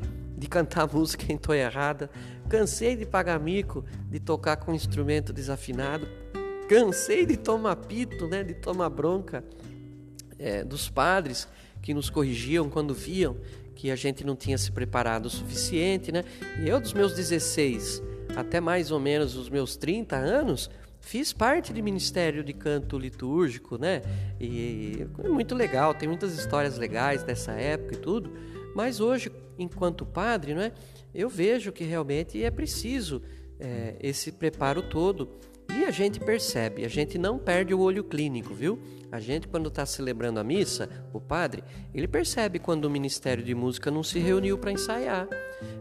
de 0.43 0.49
cantar 0.49 0.93
música 0.93 1.31
em 1.31 1.37
tom 1.37 1.53
errada. 1.53 2.09
Cansei 2.49 2.97
de 2.97 3.05
pagar 3.05 3.39
mico, 3.39 3.85
de 4.09 4.19
tocar 4.19 4.57
com 4.57 4.73
instrumento 4.73 5.31
desafinado. 5.31 6.05
Cansei 6.67 7.25
de 7.25 7.37
tomar 7.37 7.77
pito, 7.77 8.27
né? 8.27 8.43
De 8.43 8.53
tomar 8.53 8.89
bronca 8.89 9.41
é, 10.37 10.61
dos 10.61 10.89
padres 10.89 11.47
que 11.81 11.93
nos 11.93 12.09
corrigiam 12.09 12.69
quando 12.69 12.93
viam 12.93 13.37
que 13.73 13.89
a 13.89 13.95
gente 13.95 14.25
não 14.25 14.35
tinha 14.35 14.57
se 14.57 14.69
preparado 14.69 15.27
o 15.27 15.29
suficiente, 15.29 16.11
né? 16.11 16.25
E 16.61 16.67
eu, 16.67 16.79
dos 16.81 16.93
meus 16.93 17.13
16 17.13 18.03
até 18.35 18.59
mais 18.59 18.91
ou 18.91 18.99
menos 18.99 19.37
os 19.37 19.47
meus 19.47 19.77
30 19.77 20.17
anos, 20.17 20.69
fiz 20.99 21.31
parte 21.31 21.71
de 21.71 21.81
ministério 21.81 22.43
de 22.43 22.51
canto 22.51 22.97
litúrgico, 22.97 23.77
né? 23.77 24.01
E 24.41 25.07
é 25.23 25.27
muito 25.29 25.55
legal, 25.55 25.93
tem 25.93 26.09
muitas 26.09 26.37
histórias 26.37 26.77
legais 26.77 27.23
dessa 27.23 27.53
época 27.53 27.93
e 27.93 27.97
tudo. 27.97 28.52
Mas 28.75 28.99
hoje, 28.99 29.31
enquanto 29.57 30.05
padre, 30.05 30.53
né, 30.53 30.71
eu 31.13 31.29
vejo 31.29 31.71
que 31.71 31.83
realmente 31.83 32.43
é 32.43 32.49
preciso 32.49 33.21
é, 33.59 33.95
esse 33.99 34.31
preparo 34.31 34.81
todo. 34.81 35.29
E 35.75 35.85
a 35.85 35.91
gente 35.91 36.19
percebe, 36.19 36.85
a 36.85 36.87
gente 36.87 37.17
não 37.17 37.39
perde 37.39 37.73
o 37.73 37.79
olho 37.79 38.03
clínico, 38.03 38.53
viu? 38.53 38.79
A 39.11 39.19
gente, 39.19 39.47
quando 39.47 39.69
está 39.69 39.85
celebrando 39.85 40.39
a 40.39 40.43
missa, 40.43 40.89
o 41.11 41.19
padre, 41.19 41.63
ele 41.93 42.07
percebe 42.07 42.59
quando 42.59 42.85
o 42.85 42.89
ministério 42.89 43.43
de 43.43 43.55
música 43.55 43.89
não 43.89 44.03
se 44.03 44.19
reuniu 44.19 44.57
para 44.57 44.71
ensaiar, 44.71 45.27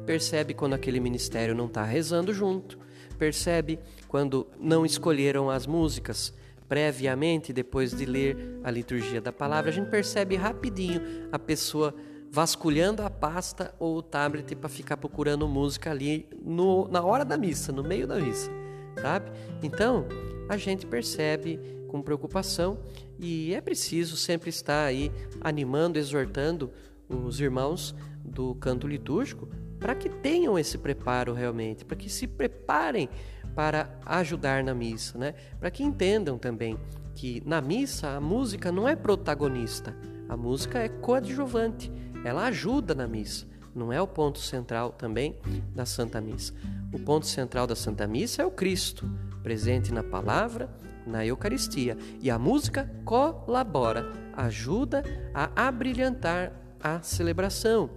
percebe 0.06 0.54
quando 0.54 0.74
aquele 0.74 1.00
ministério 1.00 1.54
não 1.54 1.66
está 1.66 1.84
rezando 1.84 2.32
junto, 2.32 2.78
percebe 3.18 3.78
quando 4.08 4.46
não 4.58 4.86
escolheram 4.86 5.50
as 5.50 5.66
músicas 5.66 6.32
previamente, 6.68 7.52
depois 7.52 7.94
de 7.94 8.06
ler 8.06 8.60
a 8.64 8.70
liturgia 8.70 9.20
da 9.20 9.32
palavra. 9.32 9.70
A 9.70 9.74
gente 9.74 9.90
percebe 9.90 10.36
rapidinho 10.36 11.28
a 11.30 11.38
pessoa 11.38 11.94
vasculhando 12.32 13.02
a 13.02 13.10
pasta 13.10 13.74
ou 13.78 13.98
o 13.98 14.02
tablet 14.02 14.56
para 14.56 14.70
ficar 14.70 14.96
procurando 14.96 15.46
música 15.46 15.90
ali 15.90 16.26
no, 16.42 16.88
na 16.88 17.04
hora 17.04 17.26
da 17.26 17.36
missa, 17.36 17.70
no 17.70 17.84
meio 17.84 18.06
da 18.06 18.18
missa, 18.18 18.50
sabe? 18.98 19.30
Então, 19.62 20.06
a 20.48 20.56
gente 20.56 20.86
percebe 20.86 21.60
com 21.88 22.00
preocupação 22.00 22.78
e 23.18 23.54
é 23.54 23.60
preciso 23.60 24.16
sempre 24.16 24.48
estar 24.48 24.82
aí 24.82 25.12
animando, 25.42 25.98
exortando 25.98 26.72
os 27.06 27.38
irmãos 27.38 27.94
do 28.24 28.54
canto 28.54 28.86
litúrgico 28.88 29.46
para 29.78 29.94
que 29.94 30.08
tenham 30.08 30.58
esse 30.58 30.78
preparo 30.78 31.34
realmente, 31.34 31.84
para 31.84 31.98
que 31.98 32.08
se 32.08 32.26
preparem 32.26 33.10
para 33.54 34.00
ajudar 34.06 34.64
na 34.64 34.74
missa, 34.74 35.18
né? 35.18 35.34
Para 35.60 35.70
que 35.70 35.82
entendam 35.82 36.38
também 36.38 36.78
que 37.14 37.42
na 37.44 37.60
missa 37.60 38.16
a 38.16 38.20
música 38.22 38.72
não 38.72 38.88
é 38.88 38.96
protagonista, 38.96 39.94
a 40.30 40.36
música 40.36 40.78
é 40.78 40.88
coadjuvante, 40.88 41.92
ela 42.24 42.46
ajuda 42.46 42.94
na 42.94 43.06
missa, 43.06 43.46
não 43.74 43.92
é 43.92 44.00
o 44.00 44.06
ponto 44.06 44.38
central 44.38 44.92
também 44.92 45.36
da 45.74 45.86
Santa 45.86 46.20
Missa. 46.20 46.52
O 46.92 46.98
ponto 46.98 47.26
central 47.26 47.66
da 47.66 47.74
Santa 47.74 48.06
Missa 48.06 48.42
é 48.42 48.46
o 48.46 48.50
Cristo, 48.50 49.08
presente 49.42 49.92
na 49.92 50.02
palavra 50.02 50.68
na 51.06 51.24
Eucaristia. 51.24 51.96
E 52.20 52.30
a 52.30 52.38
música 52.38 52.90
colabora, 53.04 54.12
ajuda 54.34 55.02
a 55.34 55.68
abrilhantar 55.68 56.52
a 56.80 57.02
celebração. 57.02 57.90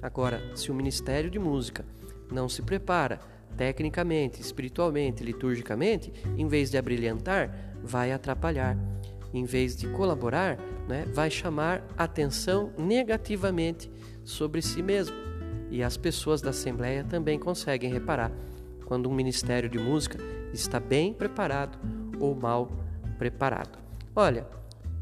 Agora, 0.00 0.56
se 0.56 0.70
o 0.70 0.74
Ministério 0.74 1.30
de 1.30 1.38
Música 1.38 1.84
não 2.30 2.48
se 2.48 2.62
prepara 2.62 3.20
tecnicamente, 3.56 4.40
espiritualmente, 4.40 5.22
liturgicamente, 5.22 6.12
em 6.36 6.48
vez 6.48 6.70
de 6.70 6.78
abrilhantar, 6.78 7.74
vai 7.82 8.12
atrapalhar. 8.12 8.76
Em 9.32 9.44
vez 9.44 9.76
de 9.76 9.88
colaborar, 9.88 10.58
né, 10.88 11.04
vai 11.12 11.30
chamar 11.30 11.84
atenção 11.96 12.72
negativamente 12.76 13.90
sobre 14.24 14.60
si 14.60 14.82
mesmo. 14.82 15.16
E 15.70 15.82
as 15.82 15.96
pessoas 15.96 16.42
da 16.42 16.50
Assembleia 16.50 17.02
também 17.02 17.38
conseguem 17.38 17.90
reparar 17.90 18.30
quando 18.84 19.08
um 19.08 19.14
ministério 19.14 19.70
de 19.70 19.78
música 19.78 20.18
está 20.52 20.78
bem 20.78 21.14
preparado 21.14 21.78
ou 22.20 22.34
mal 22.34 22.70
preparado. 23.18 23.78
Olha, 24.14 24.46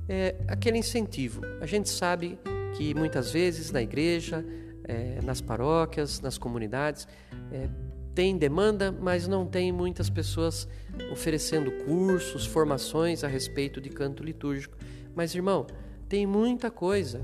é 0.08 0.36
aquele 0.46 0.78
incentivo. 0.78 1.42
A 1.60 1.66
gente 1.66 1.88
sabe 1.88 2.38
que 2.76 2.94
muitas 2.94 3.32
vezes 3.32 3.72
na 3.72 3.82
igreja, 3.82 4.44
é, 4.84 5.20
nas 5.22 5.40
paróquias, 5.40 6.20
nas 6.20 6.38
comunidades, 6.38 7.08
é, 7.52 7.68
tem 8.14 8.36
demanda, 8.36 8.92
mas 8.92 9.28
não 9.28 9.46
tem 9.46 9.72
muitas 9.72 10.10
pessoas 10.10 10.68
oferecendo 11.12 11.70
cursos, 11.84 12.44
formações 12.46 13.22
a 13.22 13.28
respeito 13.28 13.80
de 13.80 13.88
canto 13.88 14.22
litúrgico. 14.22 14.76
Mas, 15.14 15.34
irmão, 15.34 15.66
tem 16.08 16.26
muita 16.26 16.70
coisa 16.70 17.22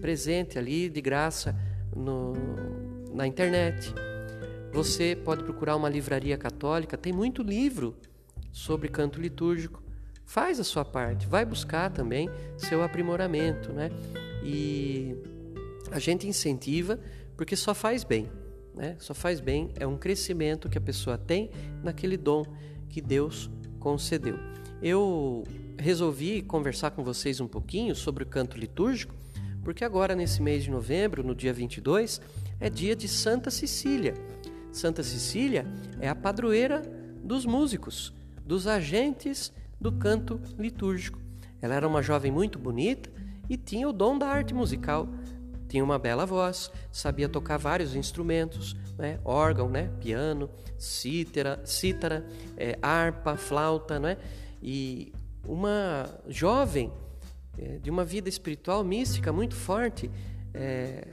presente 0.00 0.58
ali 0.58 0.88
de 0.88 1.00
graça 1.00 1.56
no, 1.94 2.32
na 3.14 3.26
internet. 3.26 3.94
Você 4.72 5.16
pode 5.16 5.44
procurar 5.44 5.76
uma 5.76 5.88
livraria 5.88 6.36
católica, 6.36 6.98
tem 6.98 7.12
muito 7.12 7.42
livro 7.42 7.96
sobre 8.52 8.88
canto 8.88 9.20
litúrgico. 9.20 9.82
Faz 10.26 10.58
a 10.58 10.64
sua 10.64 10.84
parte, 10.84 11.26
vai 11.26 11.44
buscar 11.44 11.90
também 11.90 12.28
seu 12.56 12.82
aprimoramento, 12.82 13.72
né? 13.72 13.90
E 14.42 15.14
a 15.90 15.98
gente 15.98 16.26
incentiva 16.26 16.98
porque 17.36 17.54
só 17.54 17.74
faz 17.74 18.02
bem, 18.02 18.28
né? 18.74 18.96
Só 18.98 19.14
faz 19.14 19.40
bem, 19.40 19.70
é 19.76 19.86
um 19.86 19.96
crescimento 19.96 20.68
que 20.68 20.78
a 20.78 20.80
pessoa 20.80 21.16
tem 21.16 21.50
naquele 21.82 22.16
dom 22.16 22.44
que 22.88 23.00
Deus 23.00 23.50
concedeu. 23.78 24.38
Eu 24.82 25.44
resolvi 25.78 26.42
conversar 26.42 26.90
com 26.90 27.02
vocês 27.02 27.40
um 27.40 27.48
pouquinho 27.48 27.94
sobre 27.94 28.22
o 28.22 28.26
canto 28.26 28.58
litúrgico, 28.58 29.14
porque 29.62 29.84
agora 29.84 30.14
nesse 30.14 30.42
mês 30.42 30.64
de 30.64 30.70
novembro, 30.70 31.24
no 31.24 31.34
dia 31.34 31.52
22, 31.52 32.20
é 32.60 32.68
dia 32.68 32.94
de 32.94 33.08
Santa 33.08 33.50
Cecília. 33.50 34.14
Santa 34.70 35.02
Cecília 35.02 35.66
é 36.00 36.08
a 36.08 36.14
padroeira 36.14 36.82
dos 37.22 37.46
músicos 37.46 38.12
dos 38.44 38.66
agentes 38.66 39.52
do 39.80 39.92
canto 39.92 40.40
litúrgico. 40.58 41.18
Ela 41.60 41.74
era 41.74 41.88
uma 41.88 42.02
jovem 42.02 42.30
muito 42.30 42.58
bonita 42.58 43.10
e 43.48 43.56
tinha 43.56 43.88
o 43.88 43.92
dom 43.92 44.18
da 44.18 44.28
arte 44.28 44.52
musical. 44.52 45.08
Tinha 45.74 45.82
uma 45.82 45.98
bela 45.98 46.24
voz, 46.24 46.70
sabia 46.92 47.28
tocar 47.28 47.56
vários 47.56 47.96
instrumentos, 47.96 48.76
né? 48.96 49.18
órgão, 49.24 49.68
né? 49.68 49.90
piano, 49.98 50.48
cítara, 50.78 51.60
cítara 51.64 52.24
é, 52.56 52.78
harpa, 52.80 53.36
flauta, 53.36 53.98
né? 53.98 54.16
e 54.62 55.12
uma 55.44 56.08
jovem 56.28 56.92
é, 57.58 57.78
de 57.78 57.90
uma 57.90 58.04
vida 58.04 58.28
espiritual 58.28 58.84
mística 58.84 59.32
muito 59.32 59.56
forte, 59.56 60.08
é, 60.54 61.08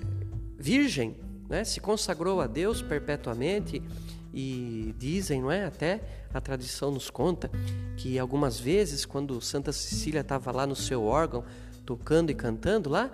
virgem, 0.60 1.17
né? 1.50 1.63
se 1.63 1.80
consagrou 1.80 2.39
a 2.39 2.45
Deus 2.45 2.84
perpetuamente 2.84 3.82
e 4.32 4.93
dizem, 4.95 5.41
não 5.41 5.52
é? 5.52 5.65
Até 5.65 6.02
a 6.32 6.39
tradição 6.39 6.91
nos 6.91 7.10
conta 7.10 7.50
que 7.97 8.19
algumas 8.19 8.60
vezes, 8.60 9.08
quando 9.08 9.41
Santa 9.41 9.71
Cecília 9.71 10.21
estava 10.21 10.52
lá 10.52 10.67
no 10.67 10.76
seu 10.76 11.04
órgão, 11.04 11.43
tocando 11.84 12.30
e 12.30 12.36
cantando 12.36 12.91
lá, 12.91 13.12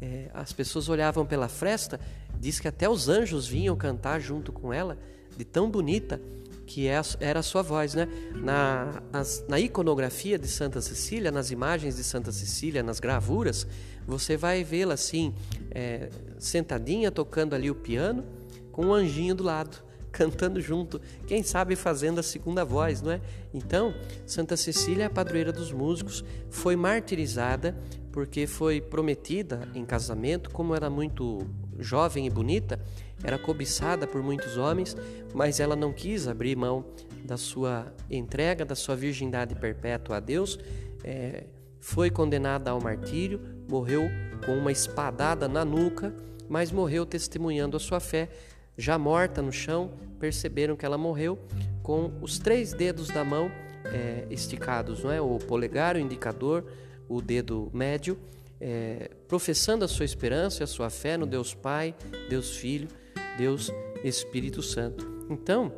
é, 0.00 0.30
as 0.32 0.52
pessoas 0.52 0.88
olhavam 0.88 1.26
pela 1.26 1.48
fresta, 1.48 2.00
diz 2.38 2.58
que 2.58 2.68
até 2.68 2.88
os 2.88 3.08
anjos 3.08 3.46
vinham 3.46 3.76
cantar 3.76 4.20
junto 4.20 4.52
com 4.52 4.72
ela, 4.72 4.98
de 5.36 5.44
tão 5.44 5.70
bonita 5.70 6.20
que 6.66 6.86
é 6.86 7.00
era 7.18 7.40
a 7.40 7.42
sua 7.42 7.62
voz, 7.62 7.94
né? 7.94 8.06
Na, 8.32 9.02
na 9.48 9.58
iconografia 9.58 10.38
de 10.38 10.46
Santa 10.46 10.80
Cecília, 10.80 11.32
nas 11.32 11.50
imagens 11.50 11.96
de 11.96 12.04
Santa 12.04 12.30
Cecília, 12.30 12.80
nas 12.80 13.00
gravuras, 13.00 13.66
você 14.06 14.36
vai 14.36 14.62
vê-la 14.62 14.94
assim, 14.94 15.34
é, 15.72 16.08
sentadinha, 16.38 17.10
tocando 17.10 17.54
ali 17.54 17.68
o 17.70 17.74
piano, 17.74 18.24
com 18.70 18.86
um 18.86 18.94
anjinho 18.94 19.34
do 19.34 19.42
lado 19.42 19.82
cantando 20.12 20.60
junto, 20.60 21.00
quem 21.26 21.42
sabe 21.42 21.76
fazendo 21.76 22.18
a 22.20 22.22
segunda 22.22 22.64
voz, 22.64 23.02
não 23.02 23.12
é? 23.12 23.20
Então, 23.52 23.94
Santa 24.26 24.56
Cecília, 24.56 25.06
a 25.06 25.10
padroeira 25.10 25.52
dos 25.52 25.72
músicos, 25.72 26.24
foi 26.50 26.76
martirizada 26.76 27.76
porque 28.12 28.46
foi 28.46 28.80
prometida 28.80 29.68
em 29.74 29.84
casamento, 29.84 30.50
como 30.50 30.74
era 30.74 30.90
muito 30.90 31.38
jovem 31.78 32.26
e 32.26 32.30
bonita, 32.30 32.78
era 33.22 33.38
cobiçada 33.38 34.06
por 34.06 34.22
muitos 34.22 34.56
homens, 34.56 34.96
mas 35.34 35.60
ela 35.60 35.76
não 35.76 35.92
quis 35.92 36.26
abrir 36.26 36.56
mão 36.56 36.84
da 37.24 37.36
sua 37.36 37.92
entrega, 38.10 38.64
da 38.64 38.74
sua 38.74 38.96
virgindade 38.96 39.54
perpétua 39.54 40.16
a 40.16 40.20
Deus. 40.20 40.58
É, 41.04 41.44
foi 41.78 42.10
condenada 42.10 42.70
ao 42.70 42.80
martírio, 42.80 43.40
morreu 43.68 44.08
com 44.44 44.56
uma 44.56 44.72
espadada 44.72 45.48
na 45.48 45.64
nuca, 45.64 46.14
mas 46.48 46.72
morreu 46.72 47.06
testemunhando 47.06 47.76
a 47.76 47.80
sua 47.80 48.00
fé 48.00 48.28
já 48.76 48.98
morta 48.98 49.42
no 49.42 49.52
chão, 49.52 49.90
perceberam 50.18 50.74
que 50.74 50.86
ela 50.86 50.96
morreu 50.96 51.38
com 51.82 52.12
os 52.20 52.38
três 52.38 52.72
dedos 52.72 53.08
da 53.08 53.22
mão 53.22 53.50
é, 53.84 54.26
esticados, 54.30 55.04
não 55.04 55.10
é? 55.10 55.20
O 55.20 55.38
polegar, 55.38 55.96
o 55.96 55.98
indicador, 55.98 56.64
o 57.10 57.20
dedo 57.20 57.68
médio 57.74 58.16
é, 58.60 59.10
professando 59.26 59.84
a 59.84 59.88
sua 59.88 60.04
esperança 60.04 60.62
e 60.62 60.64
a 60.64 60.66
sua 60.66 60.88
fé 60.88 61.16
no 61.16 61.26
Deus 61.26 61.52
Pai, 61.52 61.94
Deus 62.28 62.56
Filho, 62.56 62.88
Deus 63.36 63.72
Espírito 64.04 64.62
Santo. 64.62 65.26
Então, 65.28 65.72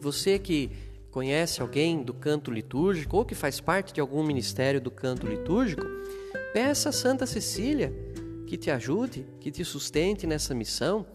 você 0.00 0.38
que 0.38 0.70
conhece 1.10 1.62
alguém 1.62 2.02
do 2.02 2.12
canto 2.12 2.50
litúrgico 2.50 3.16
ou 3.16 3.24
que 3.24 3.34
faz 3.34 3.60
parte 3.60 3.92
de 3.92 4.00
algum 4.00 4.24
ministério 4.24 4.80
do 4.80 4.90
canto 4.90 5.26
litúrgico, 5.26 5.86
peça 6.52 6.88
a 6.88 6.92
Santa 6.92 7.26
Cecília 7.26 7.92
que 8.46 8.56
te 8.56 8.70
ajude, 8.70 9.24
que 9.40 9.50
te 9.50 9.64
sustente 9.64 10.26
nessa 10.26 10.54
missão. 10.54 11.06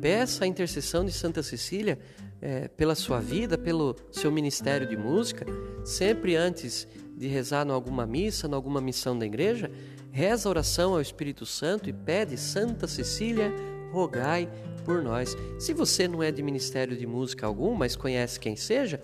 Peça 0.00 0.44
a 0.44 0.46
intercessão 0.46 1.04
de 1.04 1.12
Santa 1.12 1.40
Cecília 1.40 2.00
é, 2.42 2.66
pela 2.68 2.96
sua 2.96 3.20
vida, 3.20 3.56
pelo 3.56 3.94
seu 4.10 4.30
ministério 4.30 4.88
de 4.88 4.96
música. 4.96 5.46
Sempre 5.84 6.34
antes 6.34 6.86
de 7.18 7.26
rezar 7.26 7.66
em 7.66 7.70
alguma 7.70 8.06
missa, 8.06 8.46
em 8.46 8.54
alguma 8.54 8.80
missão 8.80 9.18
da 9.18 9.26
igreja, 9.26 9.70
reza 10.10 10.48
a 10.48 10.50
oração 10.50 10.94
ao 10.94 11.00
Espírito 11.00 11.44
Santo 11.44 11.90
e 11.90 11.92
pede 11.92 12.36
Santa 12.36 12.86
Cecília, 12.86 13.52
rogai 13.92 14.48
por 14.84 15.02
nós. 15.02 15.36
Se 15.58 15.74
você 15.74 16.06
não 16.06 16.22
é 16.22 16.30
de 16.30 16.42
ministério 16.42 16.96
de 16.96 17.06
música 17.06 17.46
algum, 17.46 17.74
mas 17.74 17.96
conhece 17.96 18.38
quem 18.38 18.56
seja, 18.56 19.00